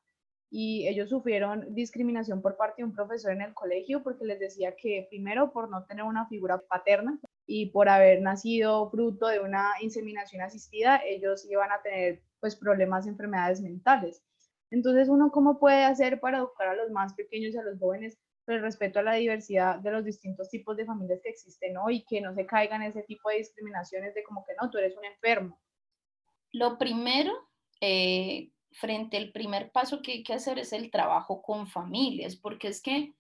Y 0.50 0.88
ellos 0.88 1.10
sufrieron 1.10 1.76
discriminación 1.76 2.42
por 2.42 2.58
parte 2.58 2.82
de 2.82 2.86
un 2.86 2.96
profesor 2.96 3.34
en 3.34 3.44
el 3.44 3.54
colegio 3.54 4.02
porque 4.02 4.26
les 4.26 4.40
decía 4.40 4.76
que 4.76 5.06
primero 5.10 5.52
por 5.52 5.70
no 5.70 5.86
tener 5.86 6.06
una 6.06 6.28
figura 6.28 6.60
paterna 6.68 7.20
y 7.46 7.68
por 7.68 7.88
haber 7.88 8.22
nacido 8.22 8.90
fruto 8.90 9.28
de 9.28 9.42
una 9.42 9.74
inseminación 9.80 10.42
asistida, 10.42 11.02
ellos 11.06 11.46
iban 11.46 11.72
a 11.72 11.82
tener 11.84 12.24
pues 12.40 12.56
problemas, 12.56 13.06
enfermedades 13.06 13.62
mentales. 13.62 14.24
Entonces, 14.72 15.08
uno 15.08 15.30
cómo 15.32 15.60
puede 15.60 15.84
hacer 15.84 16.20
para 16.20 16.40
educar 16.40 16.70
a 16.70 16.76
los 16.76 16.90
más 16.90 17.14
pequeños 17.14 17.54
y 17.54 17.58
a 17.60 17.64
los 17.64 17.78
jóvenes 17.78 18.18
con 18.44 18.60
respeto 18.62 19.00
a 19.00 19.04
la 19.04 19.14
diversidad 19.14 19.80
de 19.80 19.92
los 19.92 20.04
distintos 20.04 20.50
tipos 20.50 20.76
de 20.78 20.86
familias 20.86 21.20
que 21.22 21.30
existen 21.30 21.78
hoy 21.78 21.98
y 21.98 22.06
que 22.06 22.22
no 22.22 22.34
se 22.34 22.48
caigan 22.48 22.82
ese 22.82 23.04
tipo 23.04 23.30
de 23.30 23.38
discriminaciones 23.38 24.16
de 24.16 24.24
como 24.24 24.44
que 24.46 24.54
no, 24.60 24.70
tú 24.72 24.80
eres 24.80 24.98
un 24.98 25.06
enfermo, 25.06 25.60
lo 26.56 26.78
primero, 26.78 27.34
eh, 27.82 28.50
frente 28.72 29.18
al 29.18 29.34
primer 29.34 29.72
paso 29.72 30.02
que 30.02 30.14
hay 30.14 30.24
que 30.24 30.34
hacer 30.34 30.58
es 30.58 30.72
el 30.72 30.90
trabajo 30.90 31.42
con 31.42 31.68
familias, 31.68 32.38
porque 32.38 32.70
es 32.70 32.82
que 32.82 33.14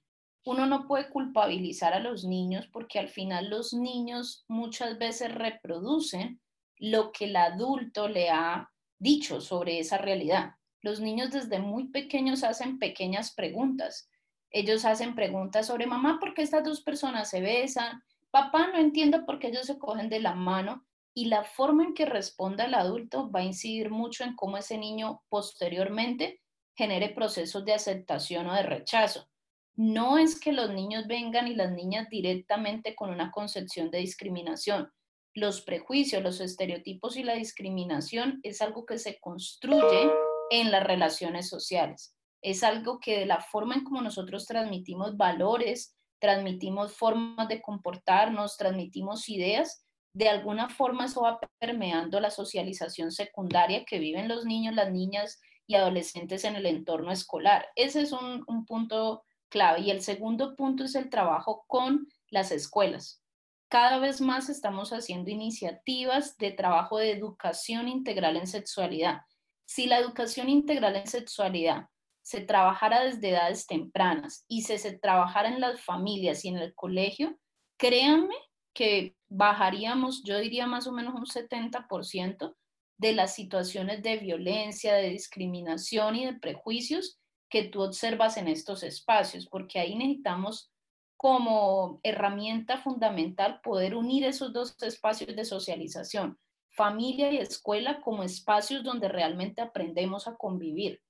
uno 0.46 0.66
no 0.66 0.88
puede 0.88 1.10
culpabilizar 1.10 1.94
a 1.94 2.00
los 2.00 2.24
niños 2.24 2.68
porque 2.72 2.98
al 2.98 3.10
final 3.10 3.50
los 3.50 3.74
niños 3.74 4.46
muchas 4.48 4.98
veces 4.98 5.36
reproducen 5.36 6.40
lo 6.78 7.12
que 7.12 7.26
el 7.26 7.36
adulto 7.36 8.08
le 8.08 8.30
ha 8.30 8.72
dicho 9.00 9.42
sobre 9.42 9.80
esa 9.80 9.98
realidad. 9.98 10.52
Los 10.82 11.02
niños 11.02 11.32
desde 11.32 11.60
muy 11.60 11.90
pequeños 11.90 12.46
hacen 12.46 12.80
pequeñas 12.80 13.34
preguntas. 13.34 14.10
Ellos 14.50 14.86
hacen 14.86 15.14
preguntas 15.14 15.68
sobre 15.68 15.88
mamá, 15.88 16.20
¿por 16.22 16.34
qué 16.34 16.42
estas 16.42 16.64
dos 16.64 16.82
personas 16.82 17.30
se 17.30 17.42
besan? 17.42 18.02
Papá, 18.32 18.68
no 18.68 18.78
entiendo 18.78 19.26
por 19.26 19.40
qué 19.40 19.48
ellos 19.48 19.66
se 19.66 19.78
cogen 19.78 20.08
de 20.08 20.22
la 20.22 20.36
mano 20.36 20.86
y 21.18 21.26
la 21.26 21.46
forma 21.46 21.86
en 21.86 21.94
que 21.94 22.06
responda 22.06 22.66
el 22.66 22.74
adulto 22.74 23.32
va 23.32 23.40
a 23.40 23.44
incidir 23.44 23.90
mucho 23.90 24.26
en 24.26 24.36
cómo 24.36 24.58
ese 24.58 24.78
niño 24.78 25.24
posteriormente 25.30 26.42
genere 26.76 27.10
procesos 27.10 27.64
de 27.64 27.74
aceptación 27.74 28.48
o 28.48 28.54
de 28.54 28.64
rechazo. 28.64 29.28
No 29.76 30.18
es 30.18 30.40
que 30.40 30.52
los 30.52 30.72
niños 30.72 31.08
vengan 31.08 31.48
y 31.48 31.56
las 31.56 31.72
niñas 31.72 32.10
directamente 32.10 32.96
con 32.96 33.10
una 33.10 33.32
concepción 33.32 33.90
de 33.92 34.00
discriminación, 34.00 34.92
los 35.34 35.62
prejuicios, 35.62 36.22
los 36.22 36.40
estereotipos 36.40 37.18
y 37.18 37.24
la 37.24 37.36
discriminación 37.36 38.40
es 38.44 38.62
algo 38.62 38.86
que 38.86 38.98
se 38.98 39.20
construye 39.20 40.10
en 40.50 40.72
las 40.72 40.84
relaciones 40.84 41.50
sociales. 41.50 42.16
Es 42.42 42.64
algo 42.64 43.00
que 43.00 43.20
de 43.20 43.26
la 43.26 43.42
forma 43.42 43.76
en 43.76 43.84
como 43.84 44.02
nosotros 44.02 44.46
transmitimos 44.46 45.18
valores, 45.18 45.96
transmitimos 46.20 46.96
formas 46.96 47.48
de 47.48 47.62
comportarnos, 47.62 48.58
transmitimos 48.58 49.28
ideas, 49.28 49.85
de 50.16 50.30
alguna 50.30 50.70
forma 50.70 51.06
eso 51.06 51.24
va 51.24 51.42
permeando 51.60 52.22
la 52.22 52.32
socialización 52.32 53.12
secundaria 53.12 53.84
que 53.84 54.00
viven 54.00 54.30
los 54.30 54.46
niños, 54.46 54.74
las 54.74 54.90
niñas 54.90 55.42
y 55.68 55.76
adolescentes 55.76 56.46
en 56.46 56.56
el 56.56 56.66
entorno 56.68 57.12
escolar. 57.12 57.68
Ese 57.76 58.00
es 58.02 58.14
un, 58.14 58.46
un 58.48 58.66
punto 58.66 59.26
clave. 59.50 59.82
Y 59.82 59.92
el 59.92 60.02
segundo 60.02 60.56
punto 60.56 60.86
es 60.86 60.96
el 60.96 61.10
trabajo 61.10 61.66
con 61.68 62.08
las 62.30 62.52
escuelas. 62.52 63.22
Cada 63.68 64.00
vez 64.00 64.22
más 64.22 64.48
estamos 64.48 64.94
haciendo 64.94 65.32
iniciativas 65.32 66.38
de 66.38 66.52
trabajo 66.52 66.98
de 66.98 67.12
educación 67.12 67.90
integral 67.90 68.38
en 68.38 68.48
sexualidad. 68.48 69.20
Si 69.66 69.86
la 69.86 70.00
educación 70.00 70.48
integral 70.48 70.96
en 70.96 71.08
sexualidad 71.08 71.90
se 72.22 72.40
trabajara 72.40 73.04
desde 73.04 73.32
edades 73.32 73.68
tempranas 73.68 74.46
y 74.48 74.62
se, 74.62 74.78
se 74.78 74.98
trabajara 74.98 75.50
en 75.50 75.60
las 75.60 75.82
familias 75.82 76.46
y 76.46 76.48
en 76.48 76.58
el 76.58 76.74
colegio, 76.74 77.38
créanme 77.78 78.38
que 78.76 79.16
bajaríamos, 79.30 80.24
yo 80.24 80.38
diría 80.38 80.68
más 80.68 80.86
o 80.86 80.92
menos 80.92 81.16
un 81.16 81.26
70% 81.26 82.56
de 82.98 83.14
las 83.14 83.34
situaciones 83.34 84.04
de 84.04 84.18
violencia, 84.18 84.94
de 84.94 85.10
discriminación 85.10 86.16
y 86.16 86.26
de 86.26 86.34
prejuicios 86.34 87.18
que 87.50 87.64
tú 87.64 87.82
observas 87.82 88.38
en 88.38 88.48
estos 88.48 88.84
espacios, 88.84 89.48
porque 89.48 89.80
ahí 89.80 89.96
necesitamos 89.96 90.72
como 91.18 92.00
herramienta 92.04 92.78
fundamental 92.78 93.62
poder 93.64 93.96
unir 93.96 94.26
esos 94.26 94.52
dos 94.52 94.76
espacios 94.84 95.36
de 95.36 95.46
socialización, 95.46 96.38
familia 96.70 97.32
y 97.32 97.38
escuela 97.38 98.02
como 98.02 98.24
espacios 98.24 98.84
donde 98.84 99.08
realmente 99.08 99.62
aprendemos 99.62 100.28
a 100.28 100.36
convivir. 100.36 101.02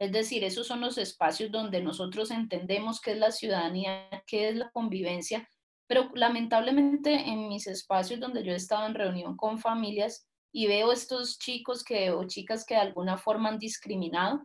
Es 0.00 0.10
decir, 0.10 0.42
esos 0.42 0.66
son 0.66 0.80
los 0.80 0.98
espacios 0.98 1.52
donde 1.52 1.80
nosotros 1.80 2.32
entendemos 2.32 3.00
qué 3.00 3.12
es 3.12 3.18
la 3.18 3.30
ciudadanía, 3.30 4.08
qué 4.26 4.48
es 4.48 4.56
la 4.56 4.70
convivencia, 4.70 5.48
pero 5.92 6.10
lamentablemente 6.14 7.12
en 7.12 7.48
mis 7.48 7.66
espacios 7.66 8.18
donde 8.18 8.42
yo 8.42 8.52
he 8.52 8.56
estado 8.56 8.86
en 8.86 8.94
reunión 8.94 9.36
con 9.36 9.58
familias 9.58 10.26
y 10.50 10.66
veo 10.66 10.90
estos 10.90 11.38
chicos 11.38 11.84
que, 11.84 12.10
o 12.10 12.26
chicas 12.26 12.64
que 12.64 12.72
de 12.72 12.80
alguna 12.80 13.18
forma 13.18 13.50
han 13.50 13.58
discriminado, 13.58 14.42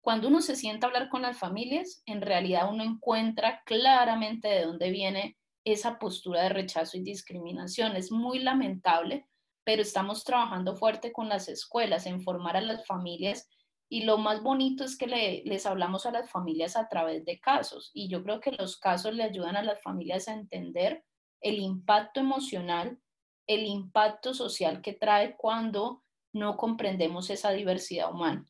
cuando 0.00 0.28
uno 0.28 0.40
se 0.40 0.54
sienta 0.54 0.86
a 0.86 0.90
hablar 0.90 1.08
con 1.08 1.22
las 1.22 1.36
familias, 1.36 2.04
en 2.06 2.22
realidad 2.22 2.70
uno 2.70 2.84
encuentra 2.84 3.60
claramente 3.66 4.46
de 4.46 4.66
dónde 4.66 4.90
viene 4.92 5.36
esa 5.64 5.98
postura 5.98 6.44
de 6.44 6.50
rechazo 6.50 6.96
y 6.96 7.02
discriminación. 7.02 7.96
Es 7.96 8.12
muy 8.12 8.38
lamentable, 8.38 9.26
pero 9.64 9.82
estamos 9.82 10.22
trabajando 10.22 10.76
fuerte 10.76 11.10
con 11.10 11.28
las 11.28 11.48
escuelas 11.48 12.06
en 12.06 12.22
formar 12.22 12.56
a 12.56 12.60
las 12.60 12.86
familias 12.86 13.48
y 13.88 14.04
lo 14.04 14.18
más 14.18 14.42
bonito 14.42 14.84
es 14.84 14.96
que 14.96 15.42
les 15.44 15.66
hablamos 15.66 16.06
a 16.06 16.10
las 16.10 16.30
familias 16.30 16.76
a 16.76 16.88
través 16.88 17.24
de 17.24 17.38
casos 17.38 17.90
y 17.94 18.08
yo 18.08 18.22
creo 18.22 18.40
que 18.40 18.52
los 18.52 18.78
casos 18.78 19.14
le 19.14 19.22
ayudan 19.22 19.56
a 19.56 19.62
las 19.62 19.80
familias 19.82 20.28
a 20.28 20.34
entender 20.34 21.04
el 21.40 21.58
impacto 21.58 22.20
emocional, 22.20 22.98
el 23.46 23.66
impacto 23.66 24.34
social 24.34 24.80
que 24.80 24.94
trae 24.94 25.36
cuando 25.36 26.02
no 26.32 26.56
comprendemos 26.56 27.30
esa 27.30 27.50
diversidad 27.50 28.10
humana 28.10 28.48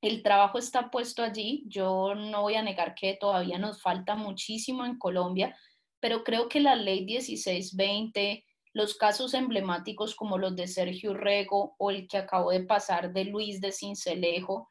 el 0.00 0.22
trabajo 0.22 0.58
está 0.58 0.90
puesto 0.90 1.22
allí. 1.22 1.64
Yo 1.66 2.14
no 2.14 2.42
voy 2.42 2.54
a 2.54 2.62
negar 2.62 2.94
que 2.94 3.14
todavía 3.14 3.58
nos 3.58 3.82
falta 3.82 4.14
muchísimo 4.14 4.84
en 4.84 4.98
Colombia, 4.98 5.56
pero 6.00 6.24
creo 6.24 6.48
que 6.48 6.60
la 6.60 6.76
ley 6.76 7.04
1620, 7.04 8.44
los 8.72 8.96
casos 8.96 9.34
emblemáticos 9.34 10.14
como 10.14 10.38
los 10.38 10.56
de 10.56 10.68
Sergio 10.68 11.14
Rego 11.14 11.74
o 11.78 11.90
el 11.90 12.08
que 12.08 12.18
acabó 12.18 12.50
de 12.50 12.64
pasar 12.64 13.12
de 13.12 13.24
Luis 13.24 13.60
de 13.60 13.72
Cincelejo, 13.72 14.70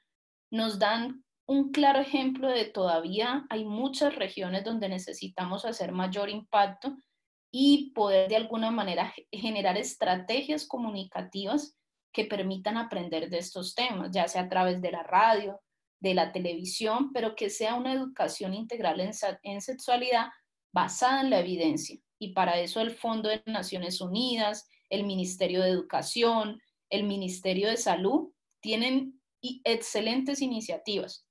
nos 0.52 0.80
dan 0.80 1.24
un 1.48 1.72
claro 1.72 2.00
ejemplo 2.00 2.50
de 2.50 2.66
todavía 2.66 3.46
hay 3.50 3.64
muchas 3.64 4.16
regiones 4.16 4.64
donde 4.64 4.90
necesitamos 4.90 5.66
hacer 5.66 5.92
mayor 5.92 6.30
impacto 6.30 6.98
y 7.52 7.92
poder 7.92 8.30
de 8.30 8.36
alguna 8.36 8.72
manera 8.72 9.14
generar 9.32 9.78
estrategias 9.78 10.68
comunicativas 10.68 11.78
que 12.14 12.26
permitan 12.26 12.78
aprender 12.78 13.30
de 13.30 13.38
estos 13.38 13.76
temas, 13.76 14.12
ya 14.12 14.28
sea 14.28 14.44
a 14.44 14.50
través 14.50 14.82
de 14.82 14.92
la 14.92 15.04
radio, 15.04 15.60
de 16.00 16.14
la 16.14 16.32
televisión, 16.32 17.12
pero 17.14 17.36
que 17.36 17.50
sea 17.50 17.76
una 17.76 17.94
educación 17.94 18.54
integral 18.54 19.00
en, 19.00 19.62
sexualidad 19.62 20.28
basada 20.74 21.22
en 21.22 21.30
la 21.30 21.40
evidencia. 21.40 22.00
Y 22.20 22.34
para 22.34 22.60
eso 22.60 22.82
el 22.82 22.92
Fondo 22.92 23.30
de 23.30 23.44
Naciones 23.46 24.02
Unidas, 24.02 24.68
el 24.90 25.04
Ministerio 25.04 25.62
de 25.62 25.70
Educación, 25.70 26.62
el 26.90 27.04
Ministerio 27.04 27.70
de 27.70 27.78
Salud 27.78 28.32
tienen 28.62 29.22
excelentes 29.64 30.42
iniciativas. 30.42 31.26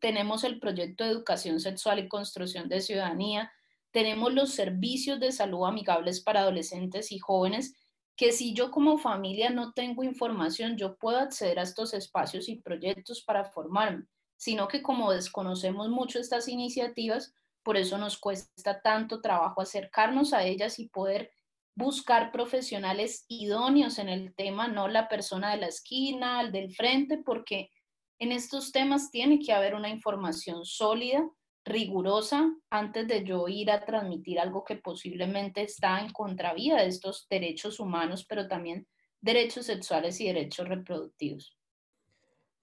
Tenemos 0.00 0.44
el 0.44 0.58
proyecto 0.58 1.04
de 1.04 1.10
educación 1.10 1.60
sexual 1.60 2.00
y 2.00 2.08
construcción 2.08 2.68
de 2.68 2.80
ciudadanía, 2.80 3.52
tenemos 3.92 4.32
los 4.32 4.54
servicios 4.54 5.20
de 5.20 5.32
salud 5.32 5.66
amigables 5.66 6.22
para 6.22 6.40
adolescentes 6.40 7.12
y 7.12 7.18
jóvenes 7.18 7.74
que 8.16 8.32
si 8.32 8.54
yo 8.54 8.70
como 8.70 8.98
familia 8.98 9.50
no 9.50 9.72
tengo 9.72 10.02
información, 10.02 10.76
yo 10.76 10.96
puedo 10.96 11.18
acceder 11.18 11.58
a 11.58 11.62
estos 11.62 11.94
espacios 11.94 12.48
y 12.48 12.56
proyectos 12.56 13.22
para 13.22 13.44
formarme, 13.44 14.04
sino 14.36 14.68
que 14.68 14.82
como 14.82 15.12
desconocemos 15.12 15.88
mucho 15.88 16.18
estas 16.18 16.48
iniciativas, 16.48 17.34
por 17.62 17.76
eso 17.76 17.98
nos 17.98 18.18
cuesta 18.18 18.80
tanto 18.80 19.20
trabajo 19.20 19.60
acercarnos 19.60 20.32
a 20.32 20.44
ellas 20.44 20.78
y 20.78 20.88
poder 20.88 21.30
buscar 21.74 22.32
profesionales 22.32 23.24
idóneos 23.28 23.98
en 23.98 24.08
el 24.08 24.34
tema, 24.34 24.68
no 24.68 24.88
la 24.88 25.08
persona 25.08 25.52
de 25.52 25.58
la 25.58 25.68
esquina, 25.68 26.40
el 26.40 26.52
del 26.52 26.74
frente, 26.74 27.18
porque 27.24 27.70
en 28.18 28.32
estos 28.32 28.72
temas 28.72 29.10
tiene 29.10 29.38
que 29.38 29.52
haber 29.52 29.74
una 29.74 29.88
información 29.88 30.64
sólida 30.64 31.28
rigurosa 31.64 32.54
antes 32.70 33.06
de 33.06 33.24
yo 33.24 33.48
ir 33.48 33.70
a 33.70 33.84
transmitir 33.84 34.40
algo 34.40 34.64
que 34.64 34.76
posiblemente 34.76 35.62
está 35.62 36.00
en 36.00 36.12
contravía 36.12 36.76
de 36.76 36.88
estos 36.88 37.26
derechos 37.28 37.80
humanos, 37.80 38.26
pero 38.28 38.48
también 38.48 38.86
derechos 39.20 39.66
sexuales 39.66 40.20
y 40.20 40.26
derechos 40.26 40.68
reproductivos. 40.68 41.56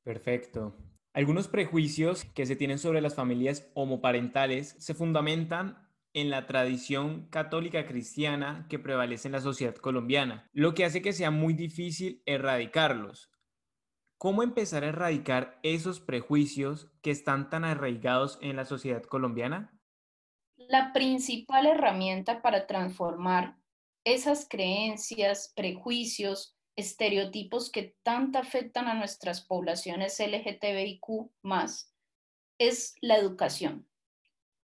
Perfecto. 0.04 0.76
Algunos 1.14 1.48
prejuicios 1.48 2.24
que 2.24 2.46
se 2.46 2.56
tienen 2.56 2.78
sobre 2.78 3.02
las 3.02 3.16
familias 3.16 3.70
homoparentales 3.74 4.76
se 4.78 4.94
fundamentan 4.94 5.90
en 6.14 6.30
la 6.30 6.46
tradición 6.46 7.28
católica 7.30 7.88
cristiana 7.88 8.68
que 8.70 8.80
prevalece 8.80 9.28
en 9.28 9.34
la 9.34 9.42
sociedad 9.42 9.76
colombiana, 9.76 10.50
lo 10.54 10.74
que 10.74 10.86
hace 10.86 11.02
que 11.02 11.14
sea 11.14 11.32
muy 11.32 11.54
difícil 11.54 12.22
erradicarlos. 12.26 13.32
¿Cómo 14.18 14.44
empezar 14.44 14.84
a 14.84 14.90
erradicar 14.90 15.60
esos 15.64 16.00
prejuicios 16.00 16.92
que 17.02 17.12
están 17.12 17.50
tan 17.50 17.64
arraigados 17.64 18.38
en 18.42 18.56
la 18.56 18.66
sociedad 18.66 19.04
colombiana? 19.04 19.80
La 20.58 20.92
principal 20.94 21.66
herramienta 21.68 22.42
para 22.42 22.68
transformar 22.68 23.58
esas 24.04 24.48
creencias, 24.50 25.54
prejuicios, 25.56 26.59
estereotipos 26.80 27.72
que 27.72 27.96
tanto 28.04 28.40
afectan 28.40 28.88
a 28.88 28.94
nuestras 28.94 29.42
poblaciones 29.42 30.20
LGTBIQ 30.20 31.30
es 32.58 32.96
la 33.02 33.18
educación. 33.18 33.88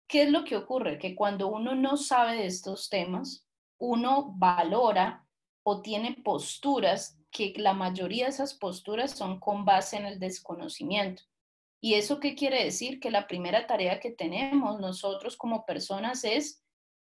¿Qué 0.08 0.24
es 0.24 0.30
lo 0.30 0.44
que 0.44 0.56
ocurre? 0.56 0.98
Que 0.98 1.14
cuando 1.14 1.48
uno 1.48 1.74
no 1.74 1.96
sabe 1.96 2.36
de 2.36 2.46
estos 2.46 2.88
temas, 2.88 3.46
uno 3.78 4.34
valora 4.36 5.26
o 5.64 5.80
tiene 5.80 6.14
posturas 6.22 7.18
que 7.30 7.54
la 7.56 7.72
mayoría 7.72 8.24
de 8.24 8.30
esas 8.30 8.54
posturas 8.54 9.12
son 9.12 9.40
con 9.40 9.64
base 9.64 9.96
en 9.96 10.06
el 10.06 10.18
desconocimiento. 10.18 11.22
¿Y 11.80 11.94
eso 11.94 12.20
qué 12.20 12.34
quiere 12.34 12.62
decir? 12.62 13.00
Que 13.00 13.10
la 13.10 13.26
primera 13.26 13.66
tarea 13.66 13.98
que 13.98 14.10
tenemos 14.10 14.78
nosotros 14.78 15.36
como 15.36 15.64
personas 15.64 16.24
es 16.24 16.62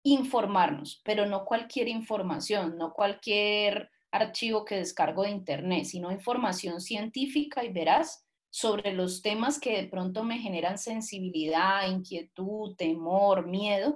informarnos, 0.04 1.02
pero 1.04 1.26
no 1.26 1.44
cualquier 1.44 1.88
información, 1.88 2.78
no 2.78 2.94
cualquier 2.94 3.90
archivo 4.12 4.66
que 4.66 4.76
descargo 4.76 5.24
de 5.24 5.32
internet, 5.32 5.86
sino 5.86 6.12
información 6.12 6.82
científica 6.82 7.64
y 7.64 7.72
veraz 7.72 8.26
sobre 8.50 8.94
los 8.94 9.22
temas 9.22 9.60
que 9.60 9.82
de 9.82 9.88
pronto 9.88 10.24
me 10.24 10.40
generan 10.40 10.78
sensibilidad, 10.78 11.88
inquietud, 11.88 12.76
temor, 12.76 13.48
miedo. 13.48 13.96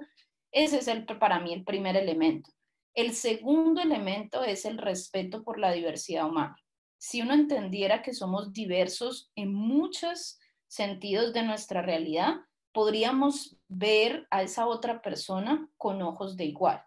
Ese 0.50 0.78
es 0.78 0.88
el, 0.88 1.04
para 1.04 1.38
mí 1.40 1.52
el 1.52 1.64
primer 1.64 1.96
elemento. 1.96 2.50
El 2.94 3.12
segundo 3.12 3.82
elemento 3.82 4.42
es 4.42 4.64
el 4.64 4.78
respeto 4.78 5.44
por 5.44 5.58
la 5.58 5.72
diversidad 5.72 6.26
humana. 6.26 6.56
Si 6.96 7.20
uno 7.20 7.34
entendiera 7.34 8.00
que 8.00 8.14
somos 8.14 8.54
diversos 8.54 9.30
en 9.36 9.52
muchos 9.52 10.38
sentidos 10.66 11.34
de 11.34 11.42
nuestra 11.42 11.82
realidad, 11.82 12.36
podríamos 12.72 13.58
ver 13.68 14.26
a 14.30 14.42
esa 14.42 14.66
otra 14.66 15.02
persona 15.02 15.68
con 15.76 16.00
ojos 16.00 16.38
de 16.38 16.46
igual. 16.46 16.85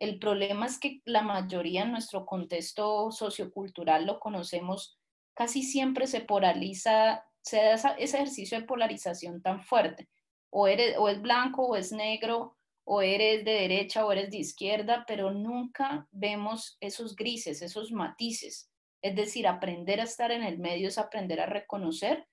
El 0.00 0.18
problema 0.18 0.66
es 0.66 0.78
que 0.78 1.02
la 1.04 1.22
mayoría 1.22 1.82
en 1.82 1.92
nuestro 1.92 2.24
contexto 2.24 3.12
sociocultural 3.12 4.06
lo 4.06 4.18
conocemos, 4.18 4.98
casi 5.34 5.62
siempre 5.62 6.06
se 6.06 6.22
polariza, 6.22 7.22
se 7.42 7.58
da 7.58 7.74
ese 7.74 8.16
ejercicio 8.16 8.58
de 8.58 8.66
polarización 8.66 9.42
tan 9.42 9.62
fuerte. 9.62 10.08
O, 10.50 10.66
eres, 10.66 10.96
o 10.98 11.08
es 11.08 11.20
blanco 11.20 11.66
o 11.66 11.76
es 11.76 11.92
negro, 11.92 12.56
o 12.84 13.02
eres 13.02 13.44
de 13.44 13.52
derecha 13.52 14.04
o 14.06 14.10
eres 14.10 14.30
de 14.30 14.38
izquierda, 14.38 15.04
pero 15.06 15.32
nunca 15.32 16.08
vemos 16.10 16.78
esos 16.80 17.14
grises, 17.14 17.60
esos 17.60 17.92
matices. 17.92 18.70
Es 19.02 19.14
decir, 19.14 19.46
aprender 19.46 20.00
a 20.00 20.04
estar 20.04 20.30
en 20.30 20.42
el 20.42 20.58
medio 20.58 20.88
es 20.88 20.96
aprender 20.96 21.40
a 21.40 21.46
reconocer 21.46 22.26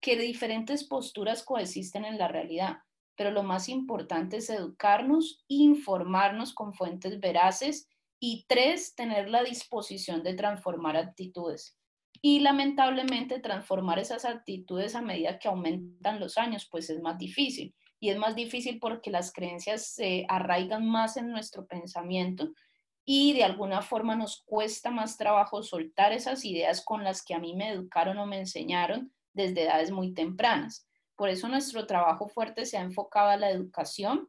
que 0.00 0.16
diferentes 0.16 0.84
posturas 0.84 1.42
coexisten 1.42 2.04
en 2.04 2.18
la 2.18 2.28
realidad, 2.28 2.76
pero 3.16 3.30
lo 3.30 3.42
más 3.42 3.68
importante 3.68 4.36
es 4.38 4.50
educarnos, 4.50 5.44
informarnos 5.48 6.54
con 6.54 6.74
fuentes 6.74 7.18
veraces 7.18 7.88
y 8.20 8.44
tres, 8.48 8.94
tener 8.94 9.28
la 9.28 9.42
disposición 9.42 10.22
de 10.22 10.34
transformar 10.34 10.96
actitudes. 10.96 11.78
Y 12.22 12.40
lamentablemente 12.40 13.40
transformar 13.40 13.98
esas 13.98 14.24
actitudes 14.24 14.94
a 14.94 15.02
medida 15.02 15.38
que 15.38 15.48
aumentan 15.48 16.18
los 16.18 16.38
años, 16.38 16.66
pues 16.70 16.88
es 16.90 17.00
más 17.00 17.18
difícil. 17.18 17.74
Y 18.00 18.10
es 18.10 18.18
más 18.18 18.34
difícil 18.34 18.78
porque 18.78 19.10
las 19.10 19.32
creencias 19.32 19.86
se 19.86 20.26
arraigan 20.28 20.86
más 20.86 21.16
en 21.16 21.30
nuestro 21.30 21.66
pensamiento 21.66 22.52
y 23.08 23.32
de 23.34 23.44
alguna 23.44 23.82
forma 23.82 24.16
nos 24.16 24.42
cuesta 24.44 24.90
más 24.90 25.16
trabajo 25.16 25.62
soltar 25.62 26.12
esas 26.12 26.44
ideas 26.44 26.84
con 26.84 27.04
las 27.04 27.24
que 27.24 27.34
a 27.34 27.38
mí 27.38 27.54
me 27.54 27.70
educaron 27.70 28.18
o 28.18 28.26
me 28.26 28.40
enseñaron 28.40 29.12
desde 29.32 29.62
edades 29.62 29.92
muy 29.92 30.12
tempranas. 30.12 30.88
Por 31.16 31.30
eso 31.30 31.48
nuestro 31.48 31.86
trabajo 31.86 32.28
fuerte 32.28 32.66
se 32.66 32.76
ha 32.76 32.82
enfocado 32.82 33.30
a 33.30 33.36
la 33.36 33.50
educación, 33.50 34.28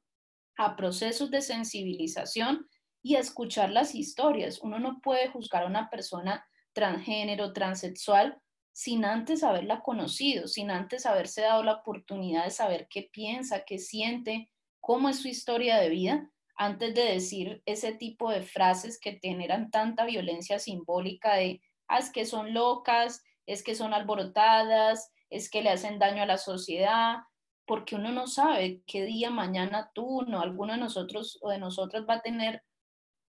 a 0.58 0.76
procesos 0.76 1.30
de 1.30 1.42
sensibilización 1.42 2.68
y 3.04 3.16
a 3.16 3.20
escuchar 3.20 3.70
las 3.70 3.94
historias. 3.94 4.60
Uno 4.62 4.80
no 4.80 5.00
puede 5.02 5.30
juzgar 5.30 5.64
a 5.64 5.68
una 5.68 5.90
persona 5.90 6.46
transgénero, 6.74 7.54
transexual, 7.54 8.42
sin 8.72 9.06
antes 9.06 9.44
haberla 9.44 9.82
conocido, 9.82 10.48
sin 10.48 10.70
antes 10.70 11.06
haberse 11.06 11.42
dado 11.42 11.64
la 11.64 11.74
oportunidad 11.74 12.46
de 12.46 12.52
saber 12.52 12.88
qué 12.90 13.10
piensa, 13.12 13.64
qué 13.66 13.80
siente, 13.80 14.50
cómo 14.80 15.10
es 15.10 15.20
su 15.20 15.28
historia 15.28 15.78
de 15.78 15.90
vida, 15.90 16.32
antes 16.56 16.94
de 16.94 17.04
decir 17.04 17.62
ese 17.66 17.94
tipo 17.94 18.32
de 18.32 18.42
frases 18.42 19.00
que 19.00 19.20
generan 19.22 19.70
tanta 19.70 20.06
violencia 20.06 20.60
simbólica 20.60 21.36
de, 21.36 21.62
ah, 21.88 22.00
es 22.00 22.12
que 22.12 22.26
son 22.26 22.54
locas, 22.54 23.24
es 23.46 23.64
que 23.64 23.76
son 23.76 23.94
alborotadas, 23.94 25.12
es 25.30 25.50
que 25.50 25.62
le 25.62 25.70
hacen 25.70 26.00
daño 26.00 26.24
a 26.24 26.28
la 26.28 26.38
sociedad, 26.38 27.18
porque 27.66 27.96
uno 27.96 28.12
no 28.12 28.28
sabe 28.28 28.82
qué 28.88 29.04
día 29.04 29.30
mañana 29.30 29.92
tú, 29.94 30.24
no, 30.28 30.40
alguno 30.40 30.74
de 30.74 30.80
nosotros 30.80 31.38
o 31.42 31.50
de 31.50 31.60
nosotras 31.60 32.06
va 32.10 32.16
a 32.16 32.22
tener 32.22 32.64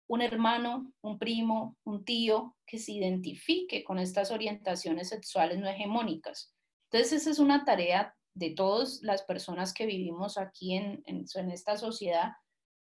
un 0.08 0.22
hermano, 0.22 0.92
un 1.02 1.18
primo, 1.18 1.76
un 1.84 2.04
tío 2.04 2.56
que 2.66 2.78
se 2.78 2.92
identifique 2.92 3.84
con 3.84 3.98
estas 3.98 4.30
orientaciones 4.30 5.10
sexuales 5.10 5.58
no 5.58 5.68
hegemónicas. 5.68 6.54
Entonces, 6.90 7.22
esa 7.22 7.30
es 7.30 7.38
una 7.38 7.64
tarea 7.64 8.14
de 8.34 8.50
todas 8.50 9.00
las 9.02 9.22
personas 9.22 9.74
que 9.74 9.86
vivimos 9.86 10.38
aquí 10.38 10.74
en, 10.74 11.02
en, 11.06 11.24
en 11.34 11.50
esta 11.50 11.76
sociedad, 11.76 12.32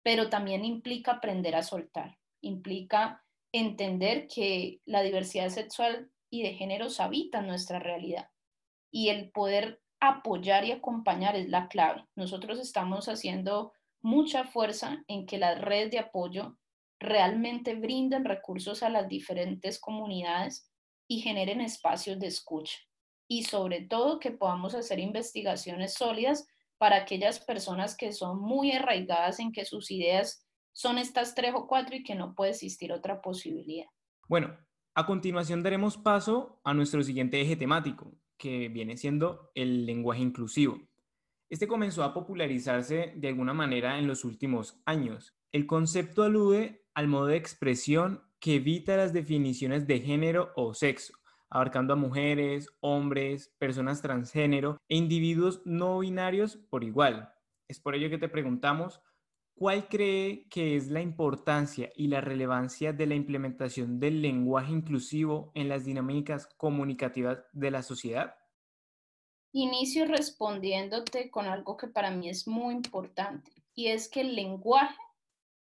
pero 0.04 0.30
también 0.30 0.64
implica 0.64 1.14
aprender 1.14 1.56
a 1.56 1.64
soltar, 1.64 2.18
implica 2.42 3.24
entender 3.54 4.28
que 4.28 4.82
la 4.86 5.02
diversidad 5.02 5.50
sexual 5.50 6.10
y 6.30 6.44
de 6.44 6.54
géneros 6.54 7.00
habita 7.00 7.42
nuestra 7.42 7.80
realidad 7.80 8.30
y 8.92 9.10
el 9.10 9.32
poder 9.32 9.82
apoyar 10.00 10.66
y 10.66 10.72
acompañar 10.72 11.36
es 11.36 11.50
la 11.50 11.68
clave. 11.68 12.06
Nosotros 12.16 12.60
estamos 12.60 13.08
haciendo 13.08 13.74
mucha 14.02 14.44
fuerza 14.44 15.04
en 15.08 15.26
que 15.26 15.38
las 15.38 15.60
redes 15.60 15.92
de 15.92 16.00
apoyo 16.00 16.58
realmente 17.00 17.76
brinden 17.76 18.26
recursos 18.26 18.84
a 18.84 18.90
las 18.90 19.08
diferentes 19.08 19.80
comunidades 19.80 20.72
y 21.08 21.22
generen 21.22 21.62
espacios 21.62 22.20
de 22.20 22.28
escucha. 22.28 22.78
Y 23.28 23.44
sobre 23.44 23.82
todo 23.82 24.20
que 24.20 24.32
podamos 24.32 24.76
hacer 24.76 25.00
investigaciones 25.00 25.96
sólidas 25.96 26.48
para 26.78 26.98
aquellas 26.98 27.40
personas 27.40 27.96
que 27.96 28.12
son 28.12 28.40
muy 28.40 28.72
arraigadas 28.72 29.40
en 29.40 29.52
que 29.52 29.66
sus 29.66 29.90
ideas 29.92 30.46
son 30.74 30.98
estas 30.98 31.34
tres 31.34 31.54
o 31.56 31.68
cuatro 31.68 31.96
y 31.96 32.04
que 32.04 32.16
no 32.16 32.36
puede 32.36 32.52
existir 32.52 32.92
otra 32.92 33.22
posibilidad. 33.22 33.88
Bueno, 34.28 34.58
a 34.94 35.06
continuación 35.06 35.64
daremos 35.64 35.98
paso 35.98 36.60
a 36.64 36.74
nuestro 36.74 37.02
siguiente 37.02 37.42
eje 37.42 37.56
temático, 37.56 38.14
que 38.38 38.70
viene 38.70 38.98
siendo 38.98 39.52
el 39.56 39.86
lenguaje 39.86 40.22
inclusivo. 40.22 40.80
Este 41.50 41.68
comenzó 41.68 42.04
a 42.04 42.14
popularizarse 42.14 43.14
de 43.16 43.28
alguna 43.28 43.54
manera 43.54 44.00
en 44.00 44.08
los 44.08 44.26
últimos 44.26 44.82
años. 44.86 45.36
El 45.52 45.68
concepto 45.68 46.24
alude 46.24 46.86
al 46.94 47.08
modo 47.08 47.28
de 47.28 47.38
expresión 47.38 48.24
que 48.40 48.56
evita 48.56 48.98
las 48.98 49.14
definiciones 49.14 49.88
de 49.88 50.00
género 50.00 50.52
o 50.56 50.74
sexo, 50.74 51.14
abarcando 51.50 51.94
a 51.94 51.98
mujeres, 51.98 52.70
hombres, 52.80 53.54
personas 53.58 54.02
transgénero 54.02 54.78
e 54.90 54.98
individuos 54.98 55.62
no 55.66 56.00
binarios 56.00 56.58
por 56.58 56.84
igual. 56.84 57.34
Es 57.68 57.80
por 57.80 57.96
ello 57.96 58.10
que 58.10 58.18
te 58.18 58.30
preguntamos, 58.30 59.02
¿cuál 59.56 59.88
cree 59.88 60.48
que 60.50 60.76
es 60.76 60.90
la 60.90 61.02
importancia 61.02 61.92
y 61.96 62.08
la 62.08 62.22
relevancia 62.22 62.94
de 62.94 63.08
la 63.08 63.16
implementación 63.16 64.00
del 64.00 64.22
lenguaje 64.22 64.72
inclusivo 64.72 65.52
en 65.56 65.70
las 65.70 65.86
dinámicas 65.86 66.48
comunicativas 66.58 67.40
de 67.54 67.72
la 67.72 67.82
sociedad? 67.82 68.36
Inicio 69.54 70.06
respondiéndote 70.06 71.32
con 71.32 71.48
algo 71.48 71.78
que 71.78 71.88
para 71.88 72.12
mí 72.12 72.30
es 72.30 72.48
muy 72.48 72.74
importante 72.74 73.52
y 73.74 73.88
es 73.88 74.10
que 74.10 74.22
el 74.22 74.36
lenguaje 74.36 75.00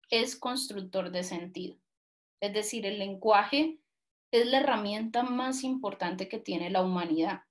es 0.09 0.37
constructor 0.37 1.11
de 1.11 1.23
sentido. 1.23 1.77
Es 2.39 2.53
decir, 2.53 2.85
el 2.85 2.99
lenguaje 2.99 3.79
es 4.31 4.47
la 4.47 4.59
herramienta 4.59 5.23
más 5.23 5.63
importante 5.63 6.29
que 6.29 6.39
tiene 6.39 6.69
la 6.69 6.81
humanidad. 6.81 7.41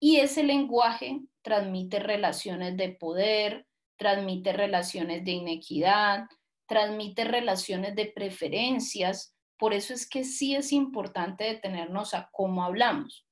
Y 0.00 0.16
ese 0.16 0.42
lenguaje 0.42 1.20
transmite 1.42 2.00
relaciones 2.00 2.76
de 2.76 2.90
poder, 2.90 3.65
transmite 3.96 4.52
relaciones 4.52 5.24
de 5.24 5.32
inequidad, 5.32 6.26
transmite 6.66 7.24
relaciones 7.24 7.94
de 7.94 8.06
preferencias. 8.06 9.34
Por 9.58 9.72
eso 9.72 9.94
es 9.94 10.08
que 10.08 10.24
sí 10.24 10.54
es 10.54 10.72
importante 10.72 11.44
detenernos 11.44 12.14
a 12.14 12.28
cómo 12.32 12.64
hablamos. 12.64 13.26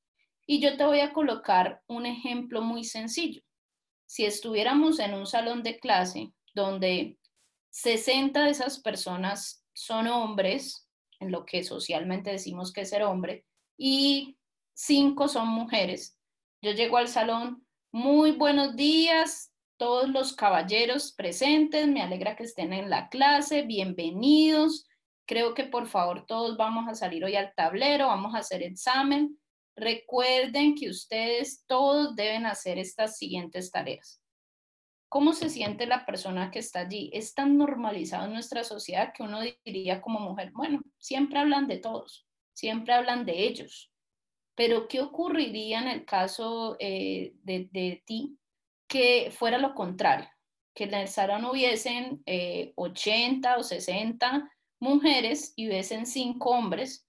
Y 0.46 0.60
yo 0.60 0.76
te 0.76 0.84
voy 0.84 1.00
a 1.00 1.12
colocar 1.12 1.82
un 1.86 2.06
ejemplo 2.06 2.62
muy 2.62 2.84
sencillo. 2.84 3.42
Si 4.06 4.24
estuviéramos 4.24 4.98
en 4.98 5.14
un 5.14 5.26
salón 5.26 5.62
de 5.62 5.78
clase 5.78 6.32
donde 6.54 7.18
60 7.70 8.44
de 8.44 8.50
esas 8.50 8.80
personas 8.80 9.64
son 9.72 10.06
hombres, 10.06 10.88
en 11.18 11.32
lo 11.32 11.44
que 11.44 11.64
socialmente 11.64 12.30
decimos 12.30 12.72
que 12.72 12.82
es 12.82 12.90
ser 12.90 13.02
hombre, 13.02 13.44
y 13.76 14.36
5 14.74 15.28
son 15.28 15.48
mujeres. 15.48 16.18
Yo 16.62 16.72
llego 16.72 16.96
al 16.96 17.08
salón, 17.08 17.66
muy 17.92 18.32
buenos 18.32 18.76
días, 18.76 19.53
todos 19.76 20.08
los 20.08 20.34
caballeros 20.34 21.12
presentes, 21.12 21.86
me 21.88 22.02
alegra 22.02 22.36
que 22.36 22.44
estén 22.44 22.72
en 22.72 22.90
la 22.90 23.08
clase, 23.08 23.62
bienvenidos. 23.62 24.86
Creo 25.26 25.54
que 25.54 25.64
por 25.64 25.86
favor 25.86 26.26
todos 26.26 26.56
vamos 26.56 26.88
a 26.88 26.94
salir 26.94 27.24
hoy 27.24 27.36
al 27.36 27.54
tablero, 27.54 28.08
vamos 28.08 28.34
a 28.34 28.38
hacer 28.38 28.62
examen. 28.62 29.38
Recuerden 29.76 30.74
que 30.74 30.88
ustedes 30.88 31.64
todos 31.66 32.14
deben 32.14 32.46
hacer 32.46 32.78
estas 32.78 33.16
siguientes 33.16 33.70
tareas. 33.70 34.20
¿Cómo 35.08 35.32
se 35.32 35.48
siente 35.48 35.86
la 35.86 36.04
persona 36.06 36.50
que 36.50 36.58
está 36.58 36.80
allí? 36.80 37.10
Es 37.12 37.34
tan 37.34 37.56
normalizado 37.56 38.26
en 38.26 38.32
nuestra 38.32 38.64
sociedad 38.64 39.12
que 39.12 39.22
uno 39.22 39.40
diría 39.64 40.00
como 40.00 40.20
mujer, 40.20 40.50
bueno, 40.52 40.80
siempre 40.98 41.38
hablan 41.38 41.68
de 41.68 41.78
todos, 41.78 42.26
siempre 42.52 42.94
hablan 42.94 43.24
de 43.24 43.44
ellos. 43.44 43.92
Pero 44.56 44.88
¿qué 44.88 45.00
ocurriría 45.00 45.80
en 45.80 45.88
el 45.88 46.04
caso 46.04 46.76
eh, 46.78 47.34
de, 47.42 48.02
ti 48.06 48.38
que 48.88 49.30
fuera 49.30 49.58
lo 49.58 49.74
contrario? 49.74 50.28
Que 50.74 50.84
en 50.84 50.94
el 50.94 51.08
salón 51.08 51.44
hubiesen 51.44 52.22
80 52.76 53.50
eh, 53.50 53.54
o 53.58 53.62
60 53.62 54.50
mujeres 54.80 55.52
y 55.56 55.68
hubiesen 55.68 56.06
5 56.06 56.50
hombres 56.50 57.06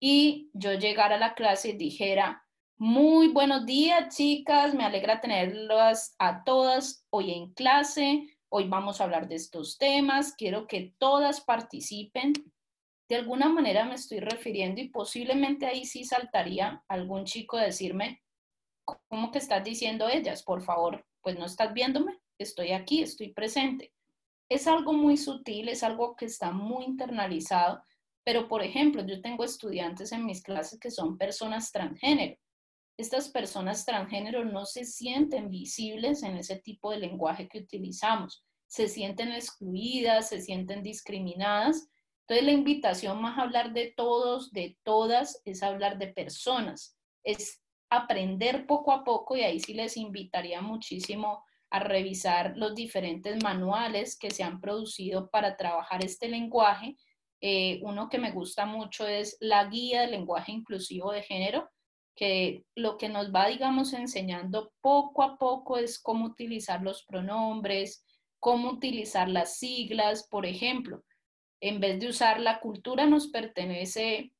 y 0.00 0.50
yo 0.52 0.74
llegara 0.74 1.16
a 1.16 1.18
la 1.18 1.34
clase 1.34 1.70
y 1.70 1.76
dijera, 1.78 2.44
muy 2.76 3.28
buenos 3.28 3.64
días, 3.64 4.14
chicas. 4.14 4.74
Me 4.74 4.84
alegra 4.84 5.20
tenerlas 5.20 6.14
a 6.18 6.44
todas 6.44 7.06
hoy 7.10 7.32
en 7.32 7.54
clase. 7.54 8.36
Hoy 8.48 8.68
vamos 8.68 9.00
a 9.00 9.04
hablar 9.04 9.28
de 9.28 9.36
estos 9.36 9.78
temas. 9.78 10.34
Quiero 10.36 10.66
que 10.66 10.94
todas 10.98 11.40
participen. 11.40 12.32
De 13.08 13.16
alguna 13.16 13.48
manera 13.48 13.84
me 13.84 13.94
estoy 13.94 14.20
refiriendo 14.20 14.80
y 14.80 14.88
posiblemente 14.88 15.66
ahí 15.66 15.86
sí 15.86 16.04
saltaría 16.04 16.82
algún 16.88 17.24
chico 17.24 17.56
a 17.56 17.64
decirme, 17.64 18.22
¿cómo 18.84 19.30
que 19.30 19.38
estás 19.38 19.62
diciendo 19.62 20.08
ellas? 20.08 20.42
Por 20.42 20.62
favor, 20.62 21.06
pues 21.24 21.36
no 21.36 21.46
estás 21.46 21.74
viéndome. 21.74 22.20
Estoy 22.38 22.70
aquí, 22.70 23.02
estoy 23.02 23.32
presente. 23.32 23.92
Es 24.48 24.68
algo 24.68 24.92
muy 24.92 25.16
sutil, 25.16 25.68
es 25.68 25.82
algo 25.82 26.14
que 26.14 26.26
está 26.26 26.52
muy 26.52 26.84
internalizado, 26.84 27.82
pero 28.22 28.46
por 28.46 28.62
ejemplo, 28.62 29.04
yo 29.04 29.20
tengo 29.20 29.42
estudiantes 29.42 30.12
en 30.12 30.24
mis 30.24 30.42
clases 30.42 30.78
que 30.78 30.92
son 30.92 31.18
personas 31.18 31.72
transgénero 31.72 32.38
estas 32.96 33.28
personas 33.28 33.84
transgénero 33.84 34.44
no 34.44 34.64
se 34.64 34.84
sienten 34.84 35.50
visibles 35.50 36.22
en 36.22 36.36
ese 36.36 36.56
tipo 36.56 36.92
de 36.92 36.98
lenguaje 36.98 37.48
que 37.48 37.58
utilizamos, 37.58 38.44
se 38.66 38.88
sienten 38.88 39.32
excluidas, 39.32 40.28
se 40.28 40.40
sienten 40.40 40.82
discriminadas. 40.82 41.88
Entonces 42.20 42.46
la 42.46 42.52
invitación 42.52 43.20
más 43.20 43.36
a 43.38 43.42
hablar 43.42 43.72
de 43.72 43.92
todos, 43.96 44.52
de 44.52 44.78
todas, 44.84 45.40
es 45.44 45.62
hablar 45.62 45.98
de 45.98 46.08
personas, 46.08 46.96
es 47.24 47.60
aprender 47.90 48.66
poco 48.66 48.92
a 48.92 49.04
poco 49.04 49.36
y 49.36 49.42
ahí 49.42 49.60
sí 49.60 49.74
les 49.74 49.96
invitaría 49.96 50.60
muchísimo 50.60 51.44
a 51.70 51.80
revisar 51.80 52.52
los 52.56 52.74
diferentes 52.74 53.42
manuales 53.42 54.16
que 54.16 54.30
se 54.30 54.42
han 54.44 54.60
producido 54.60 55.28
para 55.30 55.56
trabajar 55.56 56.04
este 56.04 56.28
lenguaje. 56.28 56.96
Eh, 57.40 57.80
uno 57.82 58.08
que 58.08 58.18
me 58.18 58.30
gusta 58.30 58.64
mucho 58.64 59.06
es 59.06 59.36
la 59.40 59.64
guía 59.66 60.02
del 60.02 60.12
lenguaje 60.12 60.52
inclusivo 60.52 61.12
de 61.12 61.22
género, 61.22 61.68
que 62.14 62.64
lo 62.76 62.96
que 62.96 63.08
nos 63.08 63.34
va, 63.34 63.48
digamos, 63.48 63.92
enseñando 63.92 64.72
poco 64.80 65.22
a 65.22 65.36
poco 65.36 65.76
es 65.76 66.00
cómo 66.00 66.26
utilizar 66.26 66.80
los 66.82 67.04
pronombres, 67.04 68.04
cómo 68.38 68.70
utilizar 68.70 69.28
las 69.28 69.56
siglas, 69.56 70.28
por 70.28 70.46
ejemplo. 70.46 71.02
En 71.60 71.80
vez 71.80 71.98
de 71.98 72.08
usar 72.08 72.40
la 72.40 72.60
cultura 72.60 73.06
nos 73.06 73.28
pertenece 73.28 74.33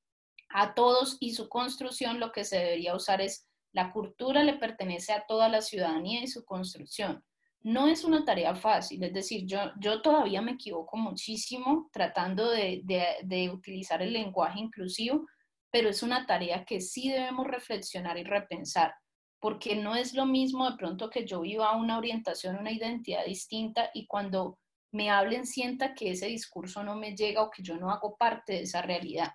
a 0.54 0.72
todos 0.72 1.16
y 1.18 1.34
su 1.34 1.48
construcción, 1.48 2.20
lo 2.20 2.30
que 2.30 2.44
se 2.44 2.58
debería 2.58 2.94
usar 2.94 3.20
es 3.20 3.48
la 3.72 3.92
cultura 3.92 4.44
le 4.44 4.54
pertenece 4.54 5.12
a 5.12 5.26
toda 5.26 5.48
la 5.48 5.60
ciudadanía 5.60 6.22
y 6.22 6.28
su 6.28 6.44
construcción. 6.44 7.24
No 7.62 7.88
es 7.88 8.04
una 8.04 8.24
tarea 8.24 8.54
fácil, 8.54 9.02
es 9.02 9.12
decir, 9.12 9.46
yo, 9.46 9.58
yo 9.80 10.00
todavía 10.00 10.42
me 10.42 10.52
equivoco 10.52 10.96
muchísimo 10.96 11.90
tratando 11.92 12.48
de, 12.50 12.82
de 12.84 13.50
utilizar 13.50 14.00
el 14.00 14.12
lenguaje 14.12 14.60
inclusivo, 14.60 15.26
pero 15.72 15.88
es 15.88 16.04
una 16.04 16.24
tarea 16.24 16.64
que 16.64 16.80
sí 16.80 17.10
debemos 17.10 17.48
reflexionar 17.48 18.16
y 18.16 18.22
repensar, 18.22 18.94
porque 19.40 19.74
no 19.74 19.96
es 19.96 20.14
lo 20.14 20.24
mismo 20.24 20.70
de 20.70 20.76
pronto 20.76 21.10
que 21.10 21.26
yo 21.26 21.40
viva 21.40 21.76
una 21.76 21.98
orientación, 21.98 22.58
una 22.58 22.70
identidad 22.70 23.24
distinta 23.24 23.90
y 23.92 24.06
cuando 24.06 24.60
me 24.92 25.10
hablen 25.10 25.46
sienta 25.46 25.94
que 25.94 26.12
ese 26.12 26.26
discurso 26.26 26.84
no 26.84 26.94
me 26.94 27.16
llega 27.16 27.42
o 27.42 27.50
que 27.50 27.64
yo 27.64 27.76
no 27.76 27.90
hago 27.90 28.16
parte 28.16 28.52
de 28.52 28.62
esa 28.62 28.82
realidad. 28.82 29.32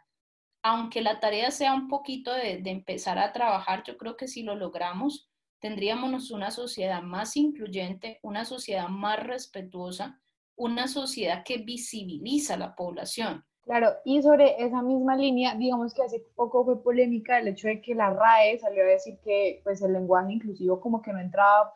Aunque 0.62 1.02
la 1.02 1.20
tarea 1.20 1.52
sea 1.52 1.74
un 1.74 1.88
poquito 1.88 2.34
de, 2.34 2.62
empezar 2.66 3.18
a 3.18 3.32
trabajar, 3.32 3.84
yo 3.84 3.98
creo 3.98 4.18
que 4.18 4.28
si 4.28 4.44
lo 4.44 4.56
logramos, 4.56 5.30
tendríamos 5.60 6.32
una 6.32 6.52
sociedad 6.52 7.02
más 7.02 7.38
incluyente, 7.38 8.20
una 8.24 8.46
sociedad 8.46 8.88
más 8.88 9.22
respetuosa, 9.22 10.20
una 10.56 10.88
sociedad 10.88 11.44
que 11.44 11.60
visibiliza 11.60 12.56
a 12.56 12.58
la 12.58 12.76
población 12.76 13.46
Claro, 13.70 13.98
y 14.04 14.20
sobre 14.24 14.56
esa 14.64 14.82
misma 14.82 15.16
línea, 15.16 15.54
digamos 15.54 15.94
que 15.94 16.02
hace 16.02 16.26
poco 16.36 16.66
fue 16.66 16.82
polémica 16.82 17.38
el 17.38 17.50
hecho 17.50 17.68
de 17.68 17.82
que 17.82 17.94
la 17.94 18.10
RAE 18.10 18.58
salió 18.58 18.82
a 18.84 18.88
decir 18.88 19.20
que 19.24 19.62
pues 19.64 19.80
el 19.84 19.94
lenguaje 19.94 20.34
inclusivo 20.34 20.82
como 20.82 21.04
que 21.04 21.14
no 21.14 21.20
entraba 21.20 21.72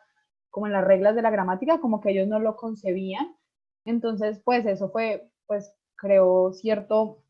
como 0.50 0.66
en 0.66 0.72
las 0.72 0.84
reglas 0.84 1.14
de 1.14 1.22
la 1.22 1.30
gramática, 1.30 1.78
como 1.78 2.00
que 2.00 2.10
ellos 2.10 2.26
no 2.26 2.40
lo 2.40 2.56
concebían. 2.56 3.36
Entonces, 3.84 4.40
pues 4.44 4.66
eso 4.66 4.90
fue, 4.90 5.30
pues 5.46 5.72
creó 5.94 6.52
cierto, 6.52 7.22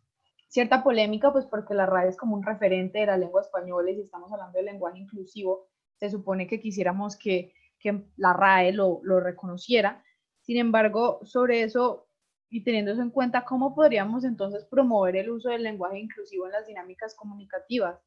cierta 0.54 0.84
polémica, 0.84 1.32
pues 1.32 1.46
porque 1.46 1.74
la 1.74 1.84
RAE 1.84 2.10
es 2.10 2.16
como 2.16 2.36
un 2.36 2.44
referente 2.44 3.00
de 3.00 3.06
la 3.06 3.16
lengua 3.16 3.40
española 3.40 3.90
y 3.90 3.96
si 3.96 4.02
estamos 4.02 4.30
hablando 4.32 4.56
de 4.56 4.62
lenguaje 4.62 5.00
inclusivo, 5.00 5.66
se 5.98 6.08
supone 6.08 6.46
que 6.46 6.60
quisiéramos 6.60 7.16
que, 7.16 7.52
que 7.80 8.04
la 8.16 8.34
RAE 8.34 8.72
lo, 8.72 9.00
lo 9.02 9.18
reconociera. 9.18 10.04
Sin 10.42 10.56
embargo, 10.58 11.18
sobre 11.24 11.64
eso 11.64 12.06
y 12.50 12.62
teniendo 12.62 12.92
en 12.92 13.10
cuenta, 13.10 13.44
¿cómo 13.44 13.74
podríamos 13.74 14.22
entonces 14.22 14.64
promover 14.66 15.16
el 15.16 15.30
uso 15.30 15.48
del 15.48 15.64
lenguaje 15.64 15.98
inclusivo 15.98 16.46
en 16.46 16.52
las 16.52 16.68
dinámicas 16.68 17.16
comunicativas? 17.16 17.98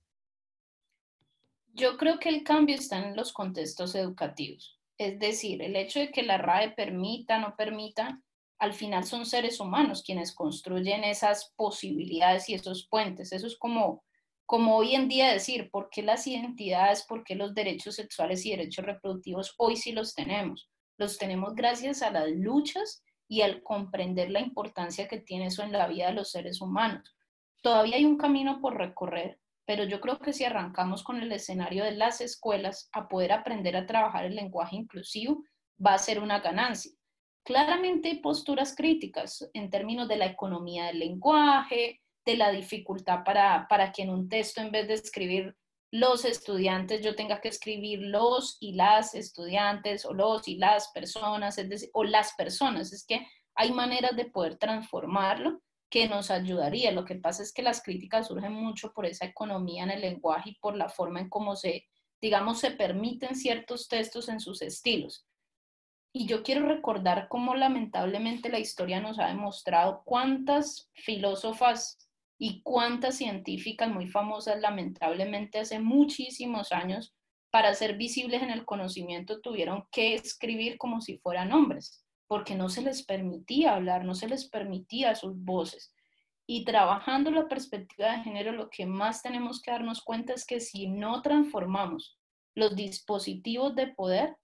Yo 1.73 1.97
creo 1.97 2.17
que 2.17 2.29
el 2.29 2.45
cambio 2.45 2.75
está 2.75 3.09
en 3.09 3.17
los 3.17 3.33
contextos 3.33 3.93
educativos. 3.93 4.79
Es 4.97 5.19
decir, 5.19 5.61
el 5.61 5.75
hecho 5.75 5.99
de 5.99 6.11
que 6.11 6.23
la 6.23 6.37
RAE 6.37 6.71
permita, 6.71 7.39
no 7.39 7.57
permita, 7.57 8.21
al 8.59 8.73
final 8.73 9.03
son 9.03 9.25
seres 9.25 9.59
humanos 9.59 10.03
quienes 10.03 10.33
construyen 10.33 11.03
esas 11.03 11.53
posibilidades 11.55 12.49
y 12.49 12.55
esos 12.55 12.87
puentes. 12.87 13.31
Eso 13.31 13.47
es 13.47 13.57
como, 13.57 14.03
como 14.45 14.77
hoy 14.77 14.95
en 14.95 15.07
día 15.07 15.31
decir, 15.31 15.69
¿por 15.69 15.89
qué 15.89 16.01
las 16.01 16.25
identidades, 16.27 17.03
por 17.03 17.23
qué 17.23 17.35
los 17.35 17.53
derechos 17.53 17.95
sexuales 17.95 18.45
y 18.45 18.51
derechos 18.51 18.85
reproductivos 18.85 19.53
hoy 19.57 19.75
sí 19.75 19.91
los 19.91 20.15
tenemos? 20.15 20.69
Los 20.97 21.17
tenemos 21.17 21.53
gracias 21.53 22.01
a 22.01 22.11
las 22.11 22.29
luchas 22.31 23.03
y 23.27 23.41
al 23.41 23.61
comprender 23.61 24.31
la 24.31 24.39
importancia 24.39 25.07
que 25.07 25.19
tiene 25.19 25.47
eso 25.47 25.63
en 25.63 25.71
la 25.71 25.87
vida 25.87 26.07
de 26.07 26.13
los 26.13 26.31
seres 26.31 26.61
humanos. 26.61 27.15
Todavía 27.61 27.97
hay 27.97 28.05
un 28.05 28.17
camino 28.17 28.59
por 28.61 28.77
recorrer, 28.77 29.39
pero 29.65 29.83
yo 29.83 29.99
creo 29.99 30.17
que 30.17 30.33
si 30.33 30.45
arrancamos 30.45 31.03
con 31.03 31.21
el 31.21 31.31
escenario 31.31 31.83
de 31.83 31.91
las 31.91 32.21
escuelas 32.21 32.89
a 32.93 33.07
poder 33.07 33.33
aprender 33.33 33.75
a 33.75 33.85
trabajar 33.85 34.25
el 34.25 34.35
lenguaje 34.35 34.77
inclusivo, 34.77 35.43
va 35.85 35.93
a 35.93 35.99
ser 35.99 36.19
una 36.19 36.39
ganancia. 36.39 36.96
Claramente 37.47 38.19
posturas 38.21 38.75
críticas 38.75 39.49
en 39.53 39.69
términos 39.69 40.09
de 40.09 40.17
la 40.17 40.25
economía 40.25 40.87
del 40.87 40.99
lenguaje, 40.99 42.01
de 42.25 42.35
la 42.35 42.51
dificultad 42.51 43.23
para, 43.23 43.67
para 43.69 43.93
que 43.93 44.01
en 44.01 44.09
un 44.09 44.27
texto, 44.27 44.59
en 44.59 44.69
vez 44.69 44.89
de 44.89 44.95
escribir 44.95 45.55
los 45.89 46.25
estudiantes, 46.25 47.01
yo 47.01 47.15
tenga 47.15 47.39
que 47.39 47.47
escribir 47.47 48.01
los 48.01 48.57
y 48.59 48.73
las 48.73 49.15
estudiantes 49.15 50.05
o 50.05 50.13
los 50.13 50.45
y 50.49 50.57
las 50.57 50.89
personas, 50.89 51.57
es 51.57 51.69
decir, 51.69 51.89
o 51.93 52.03
las 52.03 52.33
personas. 52.33 52.91
Es 52.91 53.05
que 53.05 53.25
hay 53.55 53.71
maneras 53.71 54.17
de 54.17 54.25
poder 54.25 54.57
transformarlo 54.57 55.61
que 55.89 56.09
nos 56.09 56.31
ayudaría. 56.31 56.91
Lo 56.91 57.05
que 57.05 57.15
pasa 57.15 57.43
es 57.43 57.53
que 57.53 57.63
las 57.63 57.81
críticas 57.81 58.27
surgen 58.27 58.51
mucho 58.51 58.91
por 58.91 59.05
esa 59.05 59.23
economía 59.23 59.85
en 59.85 59.91
el 59.91 60.01
lenguaje 60.01 60.49
y 60.49 60.59
por 60.59 60.75
la 60.75 60.89
forma 60.89 61.21
en 61.21 61.29
cómo 61.29 61.55
se, 61.55 61.85
digamos, 62.19 62.59
se 62.59 62.71
permiten 62.71 63.37
ciertos 63.37 63.87
textos 63.87 64.27
en 64.27 64.41
sus 64.41 64.61
estilos. 64.61 65.25
Y 66.19 66.25
yo 66.25 66.41
quiero 66.41 66.65
recordar 66.65 67.27
cómo 67.29 67.53
lamentablemente 67.53 68.49
la 68.49 68.57
historia 68.57 68.99
nos 68.99 69.19
ha 69.19 69.27
demostrado 69.27 70.01
cuántas 70.03 70.89
filósofas 70.95 72.09
y 72.39 72.63
cuántas 72.63 73.17
científicas 73.17 73.87
muy 73.87 74.07
famosas 74.07 74.59
lamentablemente 74.59 75.59
hace 75.59 75.77
muchísimos 75.77 76.71
años 76.71 77.13
para 77.51 77.71
ser 77.75 77.97
visibles 77.97 78.41
en 78.41 78.49
el 78.49 78.65
conocimiento 78.65 79.41
tuvieron 79.41 79.83
que 79.91 80.15
escribir 80.15 80.79
como 80.79 81.01
si 81.01 81.19
fueran 81.19 81.53
hombres, 81.53 82.03
porque 82.25 82.55
no 82.55 82.67
se 82.67 82.81
les 82.81 83.05
permitía 83.05 83.75
hablar, 83.75 84.03
no 84.03 84.15
se 84.15 84.27
les 84.27 84.49
permitía 84.49 85.13
sus 85.13 85.37
voces. 85.37 85.93
Y 86.47 86.65
trabajando 86.65 87.29
la 87.29 87.47
perspectiva 87.47 88.13
de 88.13 88.23
género, 88.23 88.53
lo 88.53 88.71
que 88.71 88.87
más 88.87 89.21
tenemos 89.21 89.61
que 89.61 89.69
darnos 89.69 90.01
cuenta 90.01 90.33
es 90.33 90.47
que 90.47 90.61
si 90.61 90.87
no 90.87 91.21
transformamos 91.21 92.17
los 92.55 92.75
dispositivos 92.75 93.75
de 93.75 93.89
poder, 93.89 94.35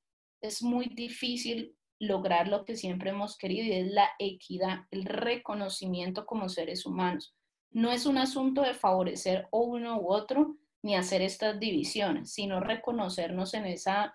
es 0.44 0.62
muy 0.62 0.88
difícil 0.88 1.76
lograr 2.00 2.50
lo 2.50 2.66
que 2.66 2.76
siempre 2.76 3.12
hemos 3.12 3.38
querido 3.38 3.66
y 3.66 3.72
es 3.72 3.88
la 3.92 4.10
equidad, 4.20 4.82
el 4.92 5.06
reconocimiento 5.06 6.26
como 6.26 6.50
seres 6.50 6.86
humanos. 6.86 7.34
No 7.72 7.92
es 7.92 8.06
un 8.06 8.18
asunto 8.18 8.62
de 8.62 8.74
favorecer 8.74 9.48
uno 9.52 10.00
u 10.00 10.12
otro 10.12 10.58
ni 10.84 10.96
hacer 10.96 11.22
estas 11.22 11.60
divisiones, 11.60 12.34
sino 12.34 12.60
reconocernos 12.60 13.54
en 13.54 13.66
esa 13.66 14.14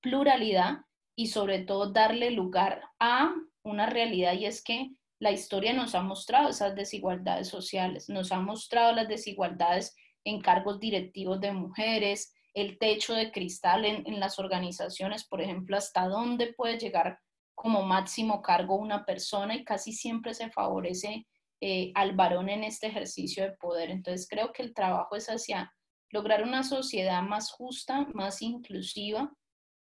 pluralidad 0.00 0.78
y 1.14 1.26
sobre 1.26 1.60
todo 1.60 1.92
darle 1.92 2.30
lugar 2.30 2.82
a 2.98 3.34
una 3.62 3.86
realidad 3.86 4.32
y 4.32 4.46
es 4.46 4.64
que 4.64 4.90
la 5.18 5.30
historia 5.30 5.74
nos 5.74 5.94
ha 5.94 6.02
mostrado 6.02 6.48
esas 6.48 6.74
desigualdades 6.74 7.48
sociales, 7.48 8.08
nos 8.08 8.32
ha 8.32 8.40
mostrado 8.40 8.94
las 8.94 9.08
desigualdades 9.08 9.94
en 10.24 10.40
cargos 10.40 10.80
directivos 10.80 11.38
de 11.40 11.52
mujeres, 11.52 12.32
el 12.54 12.78
techo 12.78 13.14
de 13.14 13.30
cristal 13.30 13.84
en, 13.84 14.20
las 14.20 14.38
organizaciones, 14.38 15.24
por 15.24 15.40
ejemplo, 15.40 15.76
hasta 15.76 16.06
dónde 16.08 16.52
puede 16.52 16.78
llegar 16.78 17.18
como 17.54 17.82
máximo 17.82 18.42
cargo 18.42 18.76
una 18.76 19.04
persona 19.04 19.54
y 19.54 19.64
casi 19.64 19.92
siempre 19.92 20.34
se 20.34 20.50
favorece 20.50 21.26
eh, 21.60 21.92
al 21.94 22.16
varón 22.16 22.48
en 22.48 22.64
este 22.64 22.88
ejercicio 22.88 23.44
de 23.44 23.52
poder. 23.52 23.90
Entonces 23.90 24.26
creo 24.28 24.52
que 24.52 24.62
el 24.62 24.74
trabajo 24.74 25.14
es 25.14 25.28
hacia 25.28 25.72
lograr 26.10 26.42
una 26.42 26.64
sociedad 26.64 27.22
más 27.22 27.52
justa, 27.52 28.06
más 28.14 28.42
inclusiva 28.42 29.32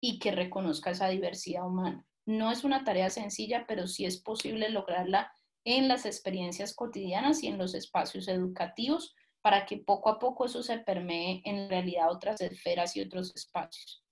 y 0.03 0.19
que 0.19 0.33
reconozca 0.33 0.91
esa 0.91 1.09
diversidad 1.09 1.67
humana. 1.67 2.05
No 2.27 2.51
es 2.51 2.65
una 2.65 2.85
tarea 2.85 3.09
sencilla, 3.09 3.65
pero 3.67 3.87
sí 3.87 4.05
es 4.05 4.21
posible 4.21 4.69
lograrla 4.69 5.33
en 5.65 5.89
las 5.89 6.07
experiencias 6.07 6.75
cotidianas 6.75 7.43
y 7.43 7.49
en 7.49 7.59
los 7.59 7.75
espacios 7.75 8.29
educativos 8.29 9.15
para 9.43 9.65
que 9.67 9.79
poco 9.79 10.11
a 10.11 10.19
poco 10.19 10.45
eso 10.45 10.63
se 10.63 10.79
permee 10.79 11.43
en 11.45 11.69
realidad 11.69 12.05
a 12.05 12.11
otras 12.11 12.41
esferas 12.41 12.97
y 12.97 13.01
otros 13.01 13.35
espacios. 13.35 14.05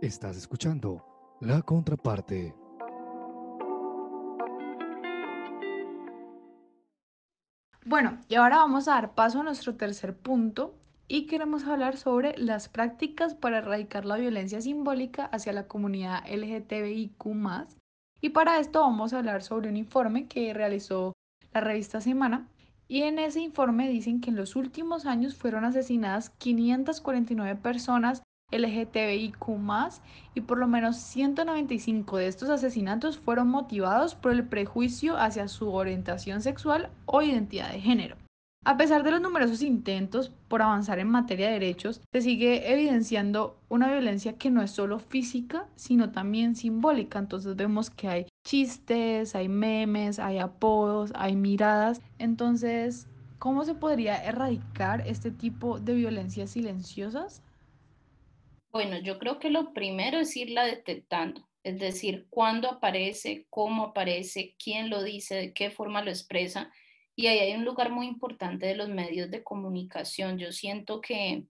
Estás 0.00 0.36
escuchando 0.36 1.04
la 1.40 1.60
contraparte. 1.62 2.54
Bueno, 7.84 8.20
y 8.28 8.34
ahora 8.34 8.58
vamos 8.58 8.86
a 8.86 8.92
dar 8.92 9.14
paso 9.14 9.40
a 9.40 9.42
nuestro 9.42 9.76
tercer 9.76 10.16
punto 10.16 10.78
y 11.08 11.26
queremos 11.26 11.64
hablar 11.64 11.96
sobre 11.96 12.36
las 12.36 12.68
prácticas 12.68 13.34
para 13.34 13.58
erradicar 13.58 14.04
la 14.04 14.16
violencia 14.16 14.60
simbólica 14.60 15.24
hacia 15.24 15.54
la 15.54 15.66
comunidad 15.66 16.22
LGTBIQ. 16.28 17.24
Y 18.20 18.30
para 18.30 18.58
esto 18.58 18.80
vamos 18.80 19.12
a 19.12 19.18
hablar 19.18 19.42
sobre 19.42 19.68
un 19.68 19.76
informe 19.76 20.26
que 20.26 20.52
realizó 20.52 21.12
la 21.52 21.60
revista 21.60 22.00
Semana. 22.00 22.48
Y 22.88 23.02
en 23.02 23.18
ese 23.18 23.40
informe 23.40 23.88
dicen 23.88 24.20
que 24.20 24.30
en 24.30 24.36
los 24.36 24.56
últimos 24.56 25.06
años 25.06 25.36
fueron 25.36 25.64
asesinadas 25.64 26.30
549 26.30 27.56
personas 27.56 28.22
LGTBIQ 28.50 29.46
y 30.34 30.40
por 30.40 30.56
lo 30.56 30.66
menos 30.66 30.96
195 30.96 32.16
de 32.16 32.28
estos 32.28 32.48
asesinatos 32.48 33.18
fueron 33.18 33.48
motivados 33.48 34.14
por 34.14 34.32
el 34.32 34.48
prejuicio 34.48 35.18
hacia 35.18 35.48
su 35.48 35.70
orientación 35.70 36.40
sexual 36.40 36.90
o 37.04 37.20
identidad 37.20 37.70
de 37.70 37.80
género. 37.80 38.16
A 38.68 38.76
pesar 38.76 39.02
de 39.02 39.10
los 39.10 39.22
numerosos 39.22 39.62
intentos 39.62 40.28
por 40.28 40.60
avanzar 40.60 40.98
en 40.98 41.08
materia 41.08 41.46
de 41.46 41.54
derechos, 41.54 42.02
se 42.12 42.20
sigue 42.20 42.70
evidenciando 42.70 43.58
una 43.70 43.90
violencia 43.90 44.34
que 44.36 44.50
no 44.50 44.60
es 44.60 44.72
solo 44.72 44.98
física, 44.98 45.66
sino 45.74 46.12
también 46.12 46.54
simbólica. 46.54 47.18
Entonces 47.18 47.56
vemos 47.56 47.88
que 47.88 48.08
hay 48.08 48.26
chistes, 48.46 49.34
hay 49.34 49.48
memes, 49.48 50.18
hay 50.18 50.36
apodos, 50.36 51.12
hay 51.14 51.34
miradas. 51.34 52.02
Entonces, 52.18 53.06
¿cómo 53.38 53.64
se 53.64 53.74
podría 53.74 54.22
erradicar 54.22 55.02
este 55.06 55.30
tipo 55.30 55.80
de 55.80 55.94
violencias 55.94 56.50
silenciosas? 56.50 57.42
Bueno, 58.70 58.98
yo 58.98 59.18
creo 59.18 59.38
que 59.38 59.48
lo 59.48 59.72
primero 59.72 60.18
es 60.18 60.36
irla 60.36 60.66
detectando, 60.66 61.48
es 61.62 61.78
decir, 61.78 62.26
cuándo 62.28 62.70
aparece, 62.70 63.46
cómo 63.48 63.84
aparece, 63.84 64.56
quién 64.62 64.90
lo 64.90 65.02
dice, 65.02 65.36
de 65.36 65.52
qué 65.54 65.70
forma 65.70 66.02
lo 66.02 66.10
expresa 66.10 66.70
y 67.18 67.26
ahí 67.26 67.40
hay 67.40 67.54
un 67.54 67.64
lugar 67.64 67.90
muy 67.90 68.06
importante 68.06 68.66
de 68.66 68.76
los 68.76 68.88
medios 68.88 69.28
de 69.28 69.42
comunicación. 69.42 70.38
Yo 70.38 70.52
siento 70.52 71.00
que, 71.00 71.42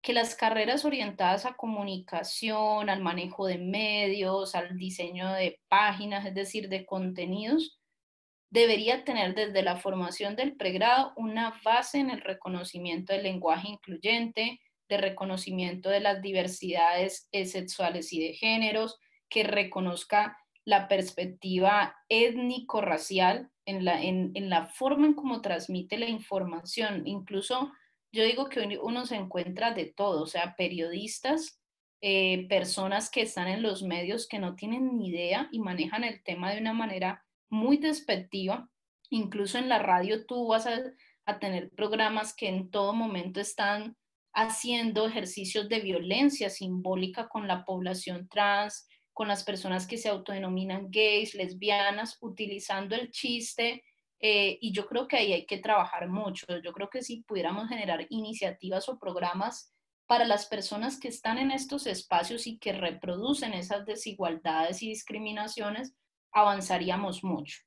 que 0.00 0.14
las 0.14 0.34
carreras 0.34 0.86
orientadas 0.86 1.44
a 1.44 1.56
comunicación, 1.56 2.88
al 2.88 3.02
manejo 3.02 3.46
de 3.46 3.58
medios, 3.58 4.54
al 4.54 4.78
diseño 4.78 5.30
de 5.34 5.60
páginas, 5.68 6.24
es 6.24 6.32
decir, 6.32 6.70
de 6.70 6.86
contenidos, 6.86 7.78
debería 8.48 9.04
tener 9.04 9.34
desde 9.34 9.62
la 9.62 9.76
formación 9.76 10.36
del 10.36 10.56
pregrado 10.56 11.12
una 11.16 11.60
base 11.62 11.98
en 11.98 12.08
el 12.08 12.22
reconocimiento 12.22 13.12
del 13.12 13.24
lenguaje 13.24 13.68
incluyente, 13.68 14.58
de 14.88 14.96
reconocimiento 14.96 15.90
de 15.90 16.00
las 16.00 16.22
diversidades 16.22 17.28
eh, 17.32 17.44
sexuales 17.44 18.10
y 18.14 18.26
de 18.26 18.32
géneros, 18.32 18.98
que 19.28 19.42
reconozca 19.42 20.38
la 20.64 20.88
perspectiva 20.88 21.94
étnico-racial 22.08 23.50
en 23.68 23.84
la, 23.84 24.02
en, 24.02 24.32
la 24.48 24.66
forma 24.66 25.06
en 25.06 25.12
cómo 25.12 25.42
transmite 25.42 25.98
la 25.98 26.08
información. 26.08 27.06
Incluso 27.06 27.70
yo 28.10 28.24
digo 28.24 28.48
que 28.48 28.78
uno 28.82 29.04
se 29.04 29.16
encuentra 29.16 29.74
de 29.74 29.84
todo, 29.84 30.22
o 30.22 30.26
sea, 30.26 30.56
periodistas, 30.56 31.60
eh, 32.00 32.46
personas 32.48 33.10
que 33.10 33.20
están 33.20 33.46
en 33.46 33.62
los 33.62 33.82
medios 33.82 34.26
que 34.26 34.38
no 34.38 34.56
tienen 34.56 34.96
ni 34.96 35.08
idea 35.08 35.50
y 35.52 35.60
manejan 35.60 36.02
el 36.02 36.22
tema 36.22 36.50
de 36.50 36.60
una 36.60 36.72
manera 36.72 37.26
muy 37.50 37.76
despectiva. 37.76 38.70
Incluso 39.10 39.58
en 39.58 39.68
la 39.68 39.80
radio 39.80 40.24
tú 40.24 40.48
vas 40.48 40.66
a, 40.66 40.80
a 41.26 41.38
tener 41.38 41.68
programas 41.68 42.34
que 42.34 42.48
en 42.48 42.70
todo 42.70 42.94
momento 42.94 43.38
están 43.38 43.98
haciendo 44.32 45.06
ejercicios 45.06 45.68
de 45.68 45.80
violencia 45.80 46.48
simbólica 46.48 47.28
con 47.28 47.46
la 47.46 47.66
población 47.66 48.28
trans, 48.28 48.88
con 49.18 49.26
las 49.26 49.42
personas 49.42 49.88
que 49.88 49.98
se 49.98 50.08
autodenominan 50.08 50.92
gays, 50.92 51.34
lesbianas, 51.34 52.18
utilizando 52.20 52.94
el 52.94 53.10
chiste. 53.10 53.82
Eh, 54.20 54.58
y 54.60 54.70
yo 54.70 54.86
creo 54.86 55.08
que 55.08 55.16
ahí 55.16 55.32
hay 55.32 55.44
que 55.44 55.58
trabajar 55.58 56.08
mucho. 56.08 56.46
Yo 56.62 56.72
creo 56.72 56.88
que 56.88 57.02
si 57.02 57.24
pudiéramos 57.24 57.68
generar 57.68 58.06
iniciativas 58.10 58.88
o 58.88 58.96
programas 58.96 59.74
para 60.06 60.24
las 60.24 60.46
personas 60.46 61.00
que 61.00 61.08
están 61.08 61.38
en 61.38 61.50
estos 61.50 61.88
espacios 61.88 62.46
y 62.46 62.58
que 62.58 62.72
reproducen 62.72 63.54
esas 63.54 63.84
desigualdades 63.86 64.84
y 64.84 64.90
discriminaciones, 64.90 65.96
avanzaríamos 66.30 67.24
mucho. 67.24 67.58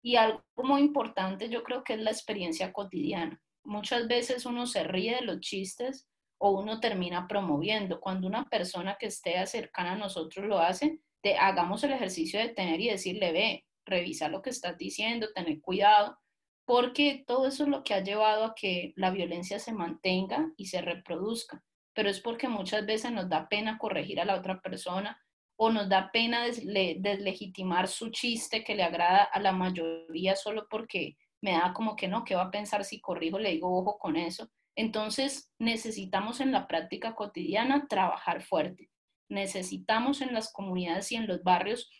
Y 0.00 0.14
algo 0.14 0.44
muy 0.58 0.82
importante 0.82 1.48
yo 1.48 1.64
creo 1.64 1.82
que 1.82 1.94
es 1.94 2.00
la 2.02 2.12
experiencia 2.12 2.72
cotidiana. 2.72 3.42
Muchas 3.64 4.06
veces 4.06 4.46
uno 4.46 4.64
se 4.68 4.84
ríe 4.84 5.16
de 5.16 5.22
los 5.22 5.40
chistes, 5.40 6.08
o 6.38 6.50
uno 6.50 6.80
termina 6.80 7.26
promoviendo. 7.26 8.00
Cuando 8.00 8.26
una 8.26 8.44
persona 8.44 8.96
que 8.98 9.06
esté 9.06 9.44
cercana 9.46 9.92
a 9.92 9.96
nosotros 9.96 10.46
lo 10.46 10.58
hace, 10.58 11.00
te, 11.22 11.36
hagamos 11.36 11.82
el 11.84 11.92
ejercicio 11.92 12.38
de 12.40 12.50
tener 12.50 12.80
y 12.80 12.90
decirle, 12.90 13.32
ve, 13.32 13.64
revisa 13.86 14.28
lo 14.28 14.42
que 14.42 14.50
estás 14.50 14.76
diciendo, 14.76 15.32
tener 15.34 15.60
cuidado, 15.60 16.18
porque 16.66 17.24
todo 17.26 17.46
eso 17.46 17.64
es 17.64 17.68
lo 17.68 17.82
que 17.82 17.94
ha 17.94 18.02
llevado 18.02 18.44
a 18.44 18.54
que 18.54 18.92
la 18.96 19.10
violencia 19.10 19.58
se 19.58 19.72
mantenga 19.72 20.50
y 20.56 20.66
se 20.66 20.80
reproduzca. 20.80 21.62
Pero 21.94 22.08
es 22.08 22.20
porque 22.20 22.48
muchas 22.48 22.84
veces 22.86 23.12
nos 23.12 23.28
da 23.28 23.48
pena 23.48 23.78
corregir 23.78 24.20
a 24.20 24.24
la 24.24 24.36
otra 24.36 24.60
persona 24.60 25.20
o 25.56 25.70
nos 25.70 25.88
da 25.88 26.10
pena 26.10 26.44
deslegitimar 26.44 27.86
su 27.86 28.10
chiste 28.10 28.64
que 28.64 28.74
le 28.74 28.82
agrada 28.82 29.22
a 29.24 29.40
la 29.40 29.52
mayoría 29.52 30.34
solo 30.34 30.66
porque 30.68 31.16
me 31.40 31.52
da 31.52 31.72
como 31.72 31.94
que 31.94 32.08
no, 32.08 32.24
¿qué 32.24 32.34
va 32.34 32.44
a 32.44 32.50
pensar 32.50 32.84
si 32.84 33.00
corrijo? 33.00 33.38
Le 33.38 33.50
digo, 33.50 33.78
ojo 33.78 33.98
con 33.98 34.16
eso. 34.16 34.48
Entonces, 34.76 35.52
necesitamos 35.58 36.40
en 36.40 36.52
la 36.52 36.66
práctica 36.66 37.14
cotidiana 37.14 37.86
trabajar 37.88 38.42
fuerte. 38.42 38.90
Necesitamos 39.28 40.20
en 40.20 40.34
las 40.34 40.52
comunidades 40.52 41.12
y 41.12 41.16
en 41.16 41.26
los 41.26 41.42
barrios 41.42 41.90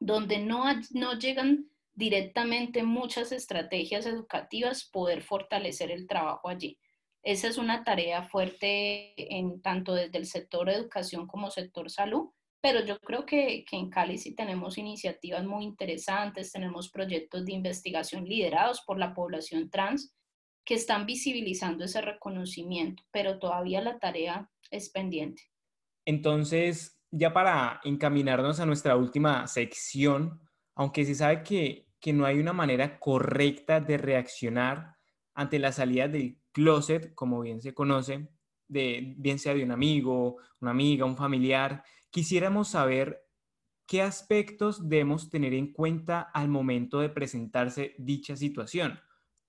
donde 0.00 0.38
no, 0.38 0.64
no 0.92 1.18
llegan 1.18 1.68
directamente 1.94 2.82
muchas 2.82 3.30
estrategias 3.32 4.06
educativas, 4.06 4.84
poder 4.84 5.22
fortalecer 5.22 5.90
el 5.90 6.06
trabajo 6.06 6.48
allí. 6.48 6.78
Esa 7.22 7.48
es 7.48 7.56
una 7.56 7.84
tarea 7.84 8.24
fuerte 8.24 9.14
en 9.16 9.62
tanto 9.62 9.94
desde 9.94 10.18
el 10.18 10.26
sector 10.26 10.68
educación 10.68 11.26
como 11.26 11.50
sector 11.50 11.90
salud, 11.90 12.30
pero 12.60 12.84
yo 12.84 12.98
creo 12.98 13.24
que, 13.24 13.64
que 13.68 13.76
en 13.76 13.90
Cali 13.90 14.18
sí 14.18 14.34
tenemos 14.34 14.76
iniciativas 14.76 15.44
muy 15.44 15.64
interesantes, 15.64 16.52
tenemos 16.52 16.90
proyectos 16.90 17.44
de 17.44 17.52
investigación 17.52 18.24
liderados 18.24 18.82
por 18.86 18.98
la 18.98 19.14
población 19.14 19.70
trans 19.70 20.14
que 20.64 20.74
están 20.74 21.06
visibilizando 21.06 21.84
ese 21.84 22.00
reconocimiento, 22.00 23.02
pero 23.10 23.38
todavía 23.38 23.80
la 23.82 23.98
tarea 23.98 24.50
es 24.70 24.90
pendiente. 24.90 25.42
Entonces, 26.06 26.98
ya 27.10 27.32
para 27.32 27.80
encaminarnos 27.84 28.60
a 28.60 28.66
nuestra 28.66 28.96
última 28.96 29.46
sección, 29.46 30.40
aunque 30.74 31.04
se 31.04 31.14
sabe 31.14 31.42
que, 31.42 31.88
que 32.00 32.12
no 32.12 32.24
hay 32.24 32.38
una 32.38 32.52
manera 32.52 32.98
correcta 32.98 33.80
de 33.80 33.98
reaccionar 33.98 34.96
ante 35.34 35.58
la 35.58 35.72
salida 35.72 36.08
del 36.08 36.38
closet, 36.52 37.14
como 37.14 37.40
bien 37.40 37.60
se 37.60 37.74
conoce, 37.74 38.28
de, 38.68 39.14
bien 39.18 39.38
sea 39.38 39.54
de 39.54 39.64
un 39.64 39.70
amigo, 39.70 40.38
una 40.60 40.70
amiga, 40.70 41.04
un 41.04 41.16
familiar, 41.16 41.84
quisiéramos 42.10 42.68
saber 42.68 43.22
qué 43.86 44.00
aspectos 44.00 44.88
debemos 44.88 45.28
tener 45.28 45.52
en 45.52 45.72
cuenta 45.72 46.22
al 46.32 46.48
momento 46.48 47.00
de 47.00 47.10
presentarse 47.10 47.94
dicha 47.98 48.36
situación 48.36 48.98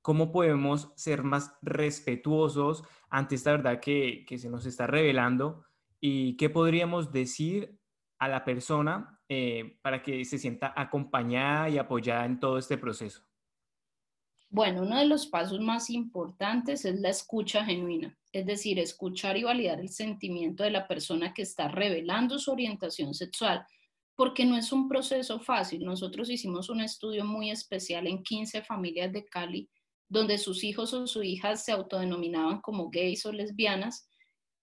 cómo 0.05 0.31
podemos 0.31 0.91
ser 0.93 1.23
más 1.23 1.57
respetuosos 1.63 2.83
ante 3.09 3.33
esta 3.33 3.49
verdad 3.49 3.79
que, 3.79 4.23
se 4.37 4.51
nos 4.51 4.67
está 4.67 4.85
revelando 4.85 5.65
y 5.99 6.37
qué 6.37 6.51
podríamos 6.51 7.11
decir 7.11 7.79
a 8.19 8.27
la 8.27 8.45
persona 8.45 9.19
eh, 9.29 9.79
para 9.81 10.03
que 10.03 10.23
se 10.23 10.37
sienta 10.37 10.71
acompañada 10.75 11.69
y 11.69 11.79
apoyada 11.79 12.23
en 12.25 12.39
todo 12.39 12.59
este 12.59 12.77
proceso. 12.77 13.23
Bueno, 14.47 14.83
uno 14.83 14.99
de 14.99 15.07
los 15.07 15.25
pasos 15.25 15.59
más 15.59 15.89
importantes 15.89 16.85
es 16.85 16.99
la 16.99 17.09
escucha 17.09 17.65
genuina, 17.65 18.15
es 18.31 18.45
decir, 18.45 18.77
escuchar 18.77 19.37
y 19.37 19.43
validar 19.43 19.79
el 19.79 19.89
sentimiento 19.89 20.63
de 20.63 20.69
la 20.69 20.87
persona 20.87 21.33
que 21.33 21.41
está 21.41 21.67
revelando 21.67 22.37
su 22.37 22.51
orientación 22.51 23.15
sexual, 23.15 23.65
porque 24.15 24.45
no 24.45 24.55
es 24.55 24.71
un 24.71 24.87
proceso 24.87 25.39
fácil. 25.39 25.83
Nosotros 25.83 26.29
hicimos 26.29 26.69
un 26.69 26.81
estudio 26.81 27.25
muy 27.25 27.49
especial 27.49 28.05
en 28.05 28.21
15 28.21 28.61
familias 28.61 29.11
de 29.11 29.25
Cali 29.25 29.67
donde 30.09 30.37
sus 30.37 30.63
hijos 30.63 30.93
o 30.93 31.07
sus 31.07 31.25
hijas 31.25 31.63
se 31.63 31.71
autodenominaban 31.71 32.61
como 32.61 32.89
gays 32.89 33.25
o 33.25 33.31
lesbianas. 33.31 34.09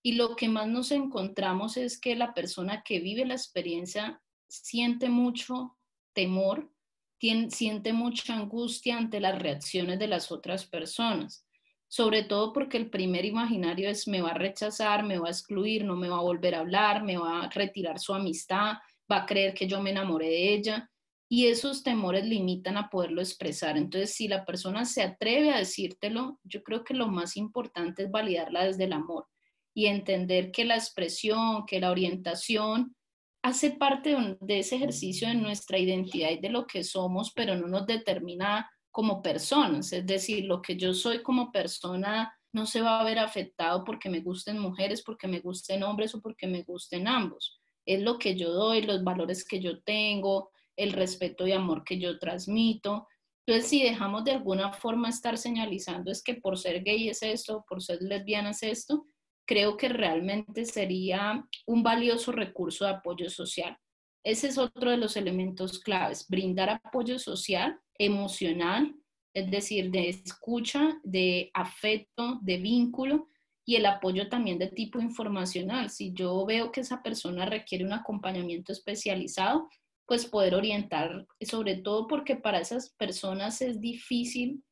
Y 0.02 0.12
lo 0.12 0.36
que 0.36 0.48
más 0.48 0.68
nos 0.68 0.90
encontramos 0.90 1.76
es 1.76 2.00
que 2.00 2.16
la 2.16 2.34
persona 2.34 2.82
que 2.82 3.00
vive 3.00 3.24
la 3.24 3.34
experiencia 3.34 4.20
siente 4.48 5.08
mucho 5.08 5.76
temor, 6.12 6.70
siente 7.18 7.92
mucha 7.92 8.34
angustia 8.34 8.98
ante 8.98 9.20
las 9.20 9.40
reacciones 9.40 9.98
de 9.98 10.08
las 10.08 10.32
otras 10.32 10.66
personas, 10.66 11.46
sobre 11.86 12.24
todo 12.24 12.52
porque 12.52 12.76
el 12.76 12.90
primer 12.90 13.24
imaginario 13.24 13.88
es 13.88 14.08
me 14.08 14.20
va 14.20 14.30
a 14.30 14.34
rechazar, 14.34 15.04
me 15.04 15.18
va 15.18 15.28
a 15.28 15.30
excluir, 15.30 15.84
no 15.84 15.94
me 15.94 16.08
va 16.08 16.18
a 16.18 16.22
volver 16.22 16.56
a 16.56 16.60
hablar, 16.60 17.04
me 17.04 17.16
va 17.16 17.44
a 17.44 17.50
retirar 17.50 18.00
su 18.00 18.12
amistad, 18.12 18.74
va 19.10 19.18
a 19.18 19.26
creer 19.26 19.54
que 19.54 19.68
yo 19.68 19.80
me 19.80 19.90
enamoré 19.90 20.26
de 20.26 20.54
ella 20.54 20.91
y 21.34 21.46
esos 21.46 21.82
temores 21.82 22.26
limitan 22.26 22.76
a 22.76 22.90
poderlo 22.90 23.22
expresar. 23.22 23.78
Entonces, 23.78 24.14
si 24.14 24.28
la 24.28 24.44
persona 24.44 24.84
se 24.84 25.02
atreve 25.02 25.50
a 25.50 25.56
decírtelo, 25.56 26.38
yo 26.44 26.62
creo 26.62 26.84
que 26.84 26.92
lo 26.92 27.08
más 27.08 27.38
importante 27.38 28.02
es 28.02 28.10
validarla 28.10 28.66
desde 28.66 28.84
el 28.84 28.92
amor 28.92 29.28
y 29.72 29.86
entender 29.86 30.52
que 30.52 30.66
la 30.66 30.74
expresión, 30.74 31.64
que 31.64 31.80
la 31.80 31.90
orientación 31.90 32.94
hace 33.42 33.70
parte 33.70 34.14
de 34.40 34.58
ese 34.58 34.76
ejercicio 34.76 35.26
de 35.26 35.36
nuestra 35.36 35.78
identidad 35.78 36.28
y 36.32 36.38
de 36.38 36.50
lo 36.50 36.66
que 36.66 36.84
somos, 36.84 37.32
pero 37.34 37.56
no 37.56 37.66
nos 37.66 37.86
determina 37.86 38.70
como 38.90 39.22
personas. 39.22 39.90
Es 39.94 40.04
decir, 40.04 40.44
lo 40.44 40.60
que 40.60 40.76
yo 40.76 40.92
soy 40.92 41.22
como 41.22 41.50
persona 41.50 42.30
no 42.52 42.66
se 42.66 42.82
va 42.82 43.00
a 43.00 43.04
ver 43.04 43.18
afectado 43.18 43.84
porque 43.84 44.10
me 44.10 44.20
gusten 44.20 44.58
mujeres, 44.58 45.02
porque 45.02 45.28
me 45.28 45.40
gusten 45.40 45.82
hombres 45.82 46.14
o 46.14 46.20
porque 46.20 46.46
me 46.46 46.62
gusten 46.62 47.08
ambos. 47.08 47.58
Es 47.86 48.02
lo 48.02 48.18
que 48.18 48.36
yo 48.36 48.52
doy, 48.52 48.82
los 48.82 49.02
valores 49.02 49.46
que 49.46 49.60
yo 49.60 49.80
tengo, 49.80 50.50
el 50.82 50.92
respeto 50.92 51.46
y 51.46 51.52
amor 51.52 51.84
que 51.84 51.98
yo 51.98 52.18
transmito. 52.18 53.06
Entonces, 53.46 53.70
si 53.70 53.82
dejamos 53.82 54.24
de 54.24 54.32
alguna 54.32 54.72
forma 54.72 55.08
estar 55.08 55.36
señalizando 55.36 56.10
es 56.10 56.22
que 56.22 56.34
por 56.34 56.58
ser 56.58 56.82
gay 56.82 57.08
es 57.08 57.22
esto, 57.22 57.64
por 57.68 57.82
ser 57.82 58.00
lesbiana 58.00 58.50
es 58.50 58.62
esto, 58.62 59.04
creo 59.46 59.76
que 59.76 59.88
realmente 59.88 60.64
sería 60.64 61.44
un 61.66 61.82
valioso 61.82 62.32
recurso 62.32 62.84
de 62.84 62.92
apoyo 62.92 63.28
social. 63.28 63.76
Ese 64.24 64.48
es 64.48 64.58
otro 64.58 64.90
de 64.90 64.96
los 64.96 65.16
elementos 65.16 65.80
claves, 65.80 66.26
brindar 66.28 66.70
apoyo 66.70 67.18
social, 67.18 67.80
emocional, 67.98 68.94
es 69.34 69.50
decir, 69.50 69.90
de 69.90 70.08
escucha, 70.08 71.00
de 71.02 71.50
afecto, 71.54 72.38
de 72.42 72.58
vínculo 72.58 73.28
y 73.64 73.76
el 73.76 73.86
apoyo 73.86 74.28
también 74.28 74.58
de 74.58 74.68
tipo 74.68 75.00
informacional. 75.00 75.90
Si 75.90 76.12
yo 76.12 76.44
veo 76.46 76.70
que 76.70 76.80
esa 76.80 77.02
persona 77.02 77.46
requiere 77.46 77.84
un 77.84 77.92
acompañamiento 77.92 78.72
especializado, 78.72 79.68
pues 80.06 80.26
poder 80.26 80.54
orientar, 80.54 81.26
sobre 81.40 81.76
todo 81.76 82.06
porque 82.06 82.36
para 82.36 82.60
esas 82.60 82.90
personas 82.94 83.62
es 83.62 83.80
difícil 83.80 84.62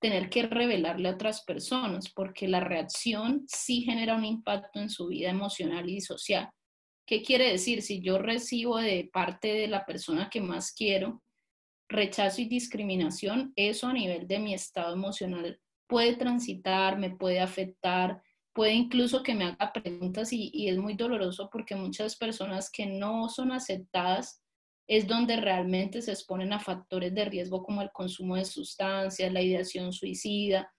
tener 0.00 0.30
que 0.30 0.42
revelarle 0.44 1.08
a 1.08 1.12
otras 1.12 1.44
personas, 1.44 2.10
porque 2.10 2.48
la 2.48 2.60
reacción 2.60 3.44
sí 3.46 3.82
genera 3.82 4.16
un 4.16 4.24
impacto 4.24 4.80
en 4.80 4.88
su 4.88 5.08
vida 5.08 5.30
emocional 5.30 5.88
y 5.88 6.00
social. 6.00 6.48
¿Qué 7.06 7.22
quiere 7.22 7.50
decir? 7.50 7.82
Si 7.82 8.00
yo 8.00 8.18
recibo 8.18 8.78
de 8.78 9.10
parte 9.12 9.48
de 9.48 9.68
la 9.68 9.84
persona 9.84 10.30
que 10.30 10.40
más 10.40 10.72
quiero 10.72 11.22
rechazo 11.90 12.40
y 12.40 12.46
discriminación, 12.46 13.52
eso 13.56 13.88
a 13.88 13.92
nivel 13.92 14.26
de 14.26 14.38
mi 14.38 14.54
estado 14.54 14.94
emocional 14.94 15.60
puede 15.88 16.14
transitar, 16.14 16.96
me 16.98 17.10
puede 17.10 17.40
afectar, 17.40 18.22
puede 18.54 18.74
incluso 18.74 19.22
que 19.22 19.34
me 19.34 19.44
haga 19.44 19.72
preguntas 19.72 20.32
y, 20.32 20.68
es 20.68 20.78
muy 20.78 20.94
doloroso 20.94 21.50
porque 21.52 21.74
muchas 21.74 22.16
personas 22.16 22.70
que 22.70 22.86
no 22.86 23.28
son 23.28 23.52
aceptadas 23.52 24.40
es 24.90 25.06
donde 25.06 25.36
realmente 25.36 26.02
se 26.02 26.10
exponen 26.10 26.52
a 26.52 26.58
factores 26.58 27.14
de 27.14 27.24
riesgo 27.24 27.62
como 27.62 27.80
el 27.80 27.92
consumo 27.92 28.34
de 28.34 28.44
sustancias, 28.44 29.32
la 29.32 29.40
ideación 29.40 29.92
suicida, 29.92 30.74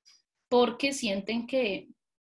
porque 0.50 0.92
sienten 0.92 1.48
que, 1.48 1.88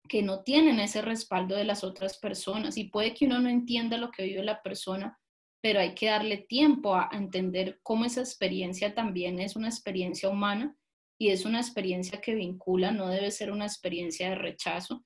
que 0.08 0.22
no 0.22 0.42
tienen 0.42 0.80
ese 0.80 1.02
respaldo 1.02 1.54
de 1.54 1.66
las 1.66 1.84
otras 1.84 2.18
personas 2.18 2.78
y 2.78 2.86
puede 2.86 3.14
que 3.14 3.26
uno 3.26 3.40
no 3.40 3.50
entienda 3.50 3.98
lo 3.98 4.10
que 4.10 4.24
vive 4.24 4.42
la 4.42 4.62
persona, 4.62 5.20
pero 5.62 5.82
hay 5.82 5.94
que 5.96 6.06
darle 6.06 6.38
tiempo 6.38 6.96
a, 6.96 7.10
entender 7.12 7.78
cómo 7.84 8.06
esa 8.06 8.22
experiencia 8.22 8.96
también 8.96 9.42
es 9.42 9.58
una 9.58 9.68
experiencia 9.68 10.30
humana 10.30 10.78
y 11.20 11.32
es 11.32 11.44
una 11.44 11.60
experiencia 11.60 12.22
que 12.22 12.36
vincula, 12.36 12.92
no 12.92 13.10
debe 13.10 13.32
ser 13.32 13.52
una 13.52 13.66
experiencia 13.66 14.30
de 14.30 14.36
rechazo. 14.36 15.04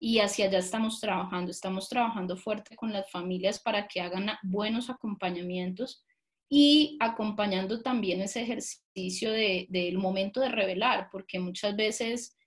Y 0.00 0.20
hacia 0.20 0.46
allá 0.46 0.58
estamos 0.58 1.00
trabajando, 1.00 1.50
estamos 1.50 1.88
trabajando 1.88 2.36
fuerte 2.36 2.76
con 2.76 2.92
las 2.92 3.10
familias 3.10 3.58
para 3.60 3.88
que 3.88 4.00
hagan 4.00 4.30
buenos 4.42 4.90
acompañamientos 4.90 6.04
y 6.48 6.96
acompañando 7.00 7.82
también 7.82 8.20
ese 8.20 8.42
ejercicio 8.42 9.32
del 9.32 9.98
momento 9.98 10.40
de 10.40 10.48
revelar, 10.48 11.08
porque 11.10 11.38
muchas 11.40 11.76
veces 11.76 12.38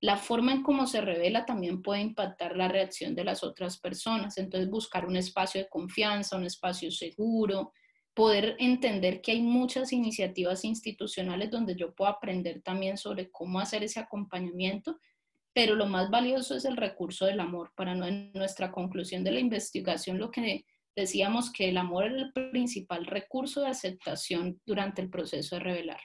la 0.00 0.16
forma 0.16 0.52
en 0.52 0.62
cómo 0.62 0.86
se 0.86 1.00
revela 1.00 1.46
también 1.46 1.80
puede 1.80 2.02
impactar 2.02 2.56
la 2.56 2.68
reacción 2.68 3.14
de 3.14 3.24
las 3.24 3.42
otras 3.42 3.78
personas. 3.78 4.36
Entonces, 4.36 4.68
buscar 4.68 5.06
un 5.06 5.16
espacio 5.16 5.62
de 5.62 5.68
confianza, 5.68 6.36
un 6.36 6.44
espacio 6.44 6.90
seguro, 6.90 7.72
poder 8.14 8.56
entender 8.58 9.20
que 9.20 9.32
hay 9.32 9.42
muchas 9.42 9.92
iniciativas 9.92 10.64
institucionales 10.64 11.50
donde 11.50 11.76
yo 11.76 11.94
puedo 11.94 12.10
aprender 12.10 12.62
también 12.62 12.98
sobre 12.98 13.30
cómo 13.30 13.58
hacer 13.58 13.84
ese 13.84 14.00
acompañamiento, 14.00 14.98
pero 15.56 15.74
lo 15.74 15.86
más 15.86 16.10
valioso 16.10 16.54
es 16.54 16.66
el 16.66 16.76
recurso 16.76 17.24
del 17.24 17.40
amor. 17.40 17.72
Para 17.74 17.94
nuestra 17.94 18.70
conclusión 18.70 19.24
de 19.24 19.30
la 19.30 19.40
investigación, 19.40 20.18
lo 20.18 20.30
que 20.30 20.66
decíamos 20.94 21.50
que 21.50 21.70
el 21.70 21.78
amor 21.78 22.04
es 22.04 22.12
el 22.12 22.50
principal 22.50 23.06
recurso 23.06 23.62
de 23.62 23.68
aceptación 23.68 24.60
durante 24.66 25.00
el 25.00 25.08
proceso 25.08 25.56
de 25.56 25.62
revelar. 25.62 26.00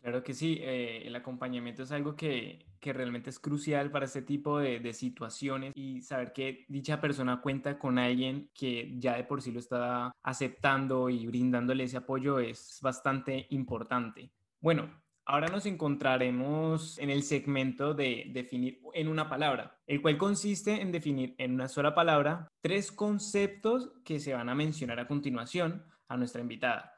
Claro 0.00 0.24
que 0.24 0.34
sí, 0.34 0.58
eh, 0.60 1.06
el 1.06 1.14
acompañamiento 1.14 1.84
es 1.84 1.92
algo 1.92 2.16
que, 2.16 2.66
que, 2.80 2.92
realmente 2.92 3.30
es 3.30 3.38
crucial 3.38 3.92
para 3.92 4.06
este 4.06 4.22
tipo 4.22 4.58
de, 4.58 4.80
de, 4.80 4.92
situaciones 4.94 5.72
y 5.76 6.02
saber 6.02 6.32
que 6.32 6.64
dicha 6.66 7.00
persona 7.00 7.40
cuenta 7.40 7.78
con 7.78 8.00
alguien 8.00 8.50
que 8.52 8.94
ya 8.98 9.16
de 9.16 9.22
por 9.22 9.42
sí 9.42 9.52
lo 9.52 9.60
está 9.60 10.10
aceptando 10.24 11.08
y 11.08 11.24
brindándole 11.26 11.84
ese 11.84 11.98
apoyo 11.98 12.40
es 12.40 12.80
bastante 12.82 13.46
importante. 13.50 14.32
Bueno, 14.60 15.03
ahora 15.26 15.48
nos 15.48 15.66
encontraremos 15.66 16.98
en 16.98 17.10
el 17.10 17.22
segmento 17.22 17.94
de 17.94 18.30
definir 18.32 18.80
en 18.92 19.08
una 19.08 19.28
palabra, 19.28 19.78
el 19.86 20.02
cual 20.02 20.18
consiste 20.18 20.80
en 20.80 20.92
definir 20.92 21.34
en 21.38 21.54
una 21.54 21.68
sola 21.68 21.94
palabra 21.94 22.48
tres 22.60 22.92
conceptos 22.92 23.92
que 24.04 24.20
se 24.20 24.34
van 24.34 24.48
a 24.48 24.54
mencionar 24.54 25.00
a 25.00 25.08
continuación 25.08 25.84
a 26.08 26.16
nuestra 26.16 26.42
invitada 26.42 26.92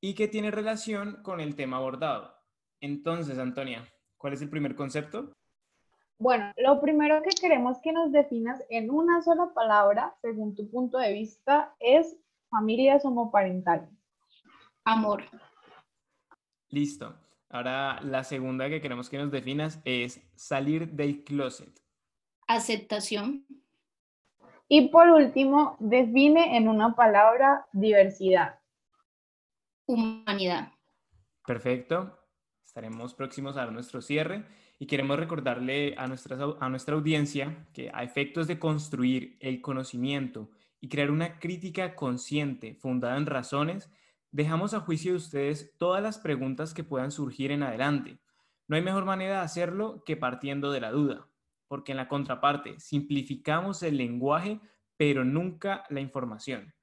y 0.00 0.14
que 0.14 0.28
tiene 0.28 0.50
relación 0.50 1.22
con 1.22 1.40
el 1.40 1.56
tema 1.56 1.78
abordado. 1.78 2.34
Entonces, 2.80 3.38
Antonia, 3.38 3.88
¿cuál 4.18 4.34
es 4.34 4.42
el 4.42 4.50
primer 4.50 4.76
concepto? 4.76 5.32
Bueno, 6.18 6.52
lo 6.58 6.80
primero 6.80 7.22
que 7.22 7.30
queremos 7.30 7.78
que 7.80 7.92
nos 7.92 8.12
definas 8.12 8.62
en 8.70 8.90
una 8.90 9.20
sola 9.22 9.52
palabra, 9.52 10.14
según 10.22 10.54
tu 10.54 10.70
punto 10.70 10.98
de 10.98 11.12
vista, 11.12 11.74
es 11.80 12.16
familias 12.50 13.04
homoparentales. 13.04 13.90
Amor. 14.84 15.24
Listo. 16.68 17.23
Ahora 17.54 18.00
la 18.02 18.24
segunda 18.24 18.68
que 18.68 18.80
queremos 18.80 19.08
que 19.08 19.16
nos 19.16 19.30
definas 19.30 19.80
es 19.84 20.20
salir 20.34 20.88
del 20.88 21.22
closet. 21.22 21.70
Aceptación. 22.48 23.46
Y 24.66 24.88
por 24.88 25.08
último, 25.08 25.76
define 25.78 26.56
en 26.56 26.68
una 26.68 26.96
palabra 26.96 27.66
diversidad. 27.72 28.58
Humanidad. 29.86 30.72
Perfecto 31.46 32.18
estaremos 32.74 33.14
próximos 33.14 33.56
a 33.56 33.70
nuestro 33.70 34.02
cierre 34.02 34.42
y 34.80 34.86
queremos 34.86 35.16
recordarle 35.16 35.94
a, 35.96 36.08
nuestra, 36.08 36.36
a 36.58 36.68
nuestra 36.68 36.96
audiencia 36.96 37.68
que 37.72 37.88
a 37.94 38.02
efectos 38.02 38.48
de 38.48 38.58
construir 38.58 39.36
el 39.38 39.60
conocimiento 39.60 40.50
y 40.80 40.88
crear 40.88 41.12
una 41.12 41.38
crítica 41.38 41.94
consciente 41.94 42.74
fundada 42.74 43.16
en 43.16 43.26
razones, 43.26 43.88
dejamos 44.34 44.74
a 44.74 44.80
juicio 44.80 45.12
de 45.12 45.18
ustedes 45.18 45.74
todas 45.78 46.02
las 46.02 46.18
preguntas 46.18 46.74
que 46.74 46.82
puedan 46.82 47.12
surgir 47.12 47.52
en 47.52 47.62
adelante. 47.62 48.18
No 48.66 48.74
hay 48.74 48.82
mejor 48.82 49.04
manera 49.04 49.36
de 49.36 49.44
hacerlo 49.44 50.02
que 50.04 50.16
partiendo 50.16 50.72
de 50.72 50.80
la 50.80 50.90
duda, 50.90 51.28
porque 51.68 51.92
en 51.92 51.98
la 51.98 52.08
contraparte 52.08 52.80
simplificamos 52.80 53.84
el 53.84 53.96
lenguaje, 53.96 54.60
pero 54.96 55.24
nunca 55.24 55.84
la 55.88 56.00
información. 56.00 56.74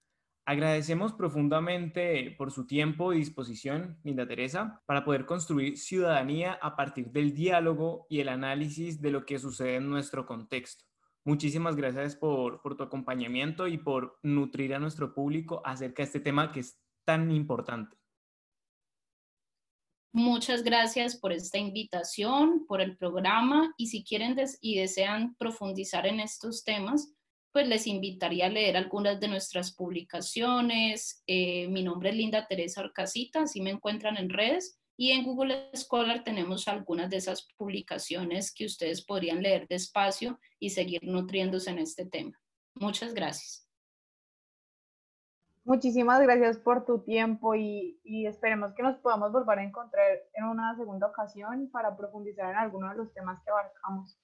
Agradecemos 0.45 1.11
profundamente 1.11 2.33
por 2.37 2.51
su 2.51 2.65
tiempo 2.65 3.11
y 3.11 3.17
disposición, 3.17 3.99
Linda 4.05 4.25
Teresa, 4.25 4.81
para 4.85 5.03
poder 5.03 5.25
construir 5.25 5.77
ciudadanía 5.77 6.53
a 6.53 6.77
partir 6.77 7.11
del 7.11 7.33
diálogo 7.33 8.07
y 8.09 8.21
el 8.21 8.29
análisis 8.29 9.01
de 9.01 9.11
lo 9.11 9.25
que 9.25 9.39
sucede 9.39 9.75
en 9.75 9.89
nuestro 9.89 10.25
contexto. 10.25 10.85
Muchísimas 11.25 11.75
gracias 11.75 12.15
por, 12.15 12.61
por 12.61 12.77
tu 12.77 12.83
acompañamiento 12.83 13.67
y 13.67 13.77
por 13.77 14.19
nutrir 14.23 14.73
a 14.73 14.79
nuestro 14.79 15.13
público 15.13 15.61
acerca 15.65 16.01
de 16.01 16.05
este 16.05 16.21
tema 16.21 16.53
que 16.53 16.61
es 16.61 16.81
tan 17.05 17.31
importante. 17.31 17.97
Muchas 20.13 20.63
gracias 20.63 21.15
por 21.15 21.31
esta 21.31 21.57
invitación, 21.57 22.65
por 22.67 22.81
el 22.81 22.97
programa 22.97 23.73
y 23.77 23.87
si 23.87 24.03
quieren 24.03 24.35
y 24.59 24.77
desean 24.77 25.35
profundizar 25.35 26.05
en 26.05 26.19
estos 26.19 26.65
temas, 26.65 27.13
pues 27.53 27.67
les 27.67 27.87
invitaría 27.87 28.47
a 28.47 28.49
leer 28.49 28.75
algunas 28.75 29.21
de 29.21 29.29
nuestras 29.29 29.73
publicaciones. 29.73 31.23
Eh, 31.27 31.67
mi 31.69 31.83
nombre 31.83 32.09
es 32.09 32.15
Linda 32.15 32.45
Teresa 32.45 32.81
Orcasita, 32.81 33.43
así 33.43 33.61
me 33.61 33.71
encuentran 33.71 34.17
en 34.17 34.29
redes. 34.29 34.77
Y 34.97 35.11
en 35.11 35.23
Google 35.23 35.69
Scholar 35.73 36.23
tenemos 36.23 36.67
algunas 36.67 37.09
de 37.09 37.17
esas 37.17 37.47
publicaciones 37.57 38.53
que 38.53 38.65
ustedes 38.65 39.03
podrían 39.03 39.41
leer 39.41 39.67
despacio 39.67 40.39
y 40.59 40.71
seguir 40.71 41.03
nutriéndose 41.03 41.71
en 41.71 41.79
este 41.79 42.05
tema. 42.05 42.39
Muchas 42.75 43.13
gracias. 43.13 43.60
Muchísimas 45.63 46.19
gracias 46.21 46.57
por 46.57 46.85
tu 46.85 47.03
tiempo 47.03 47.53
y, 47.55 47.99
y, 48.03 48.25
esperemos 48.25 48.73
que 48.73 48.81
nos 48.81 48.97
podamos 48.97 49.31
volver 49.31 49.59
a 49.59 49.63
encontrar 49.63 50.07
en 50.33 50.45
una 50.45 50.75
segunda 50.75 51.07
ocasión 51.07 51.69
para 51.71 51.95
profundizar 51.95 52.49
en 52.49 52.57
algunos 52.57 52.91
de 52.91 52.97
los 52.97 53.13
temas 53.13 53.39
que 53.43 53.51
abarcamos. 53.51 54.17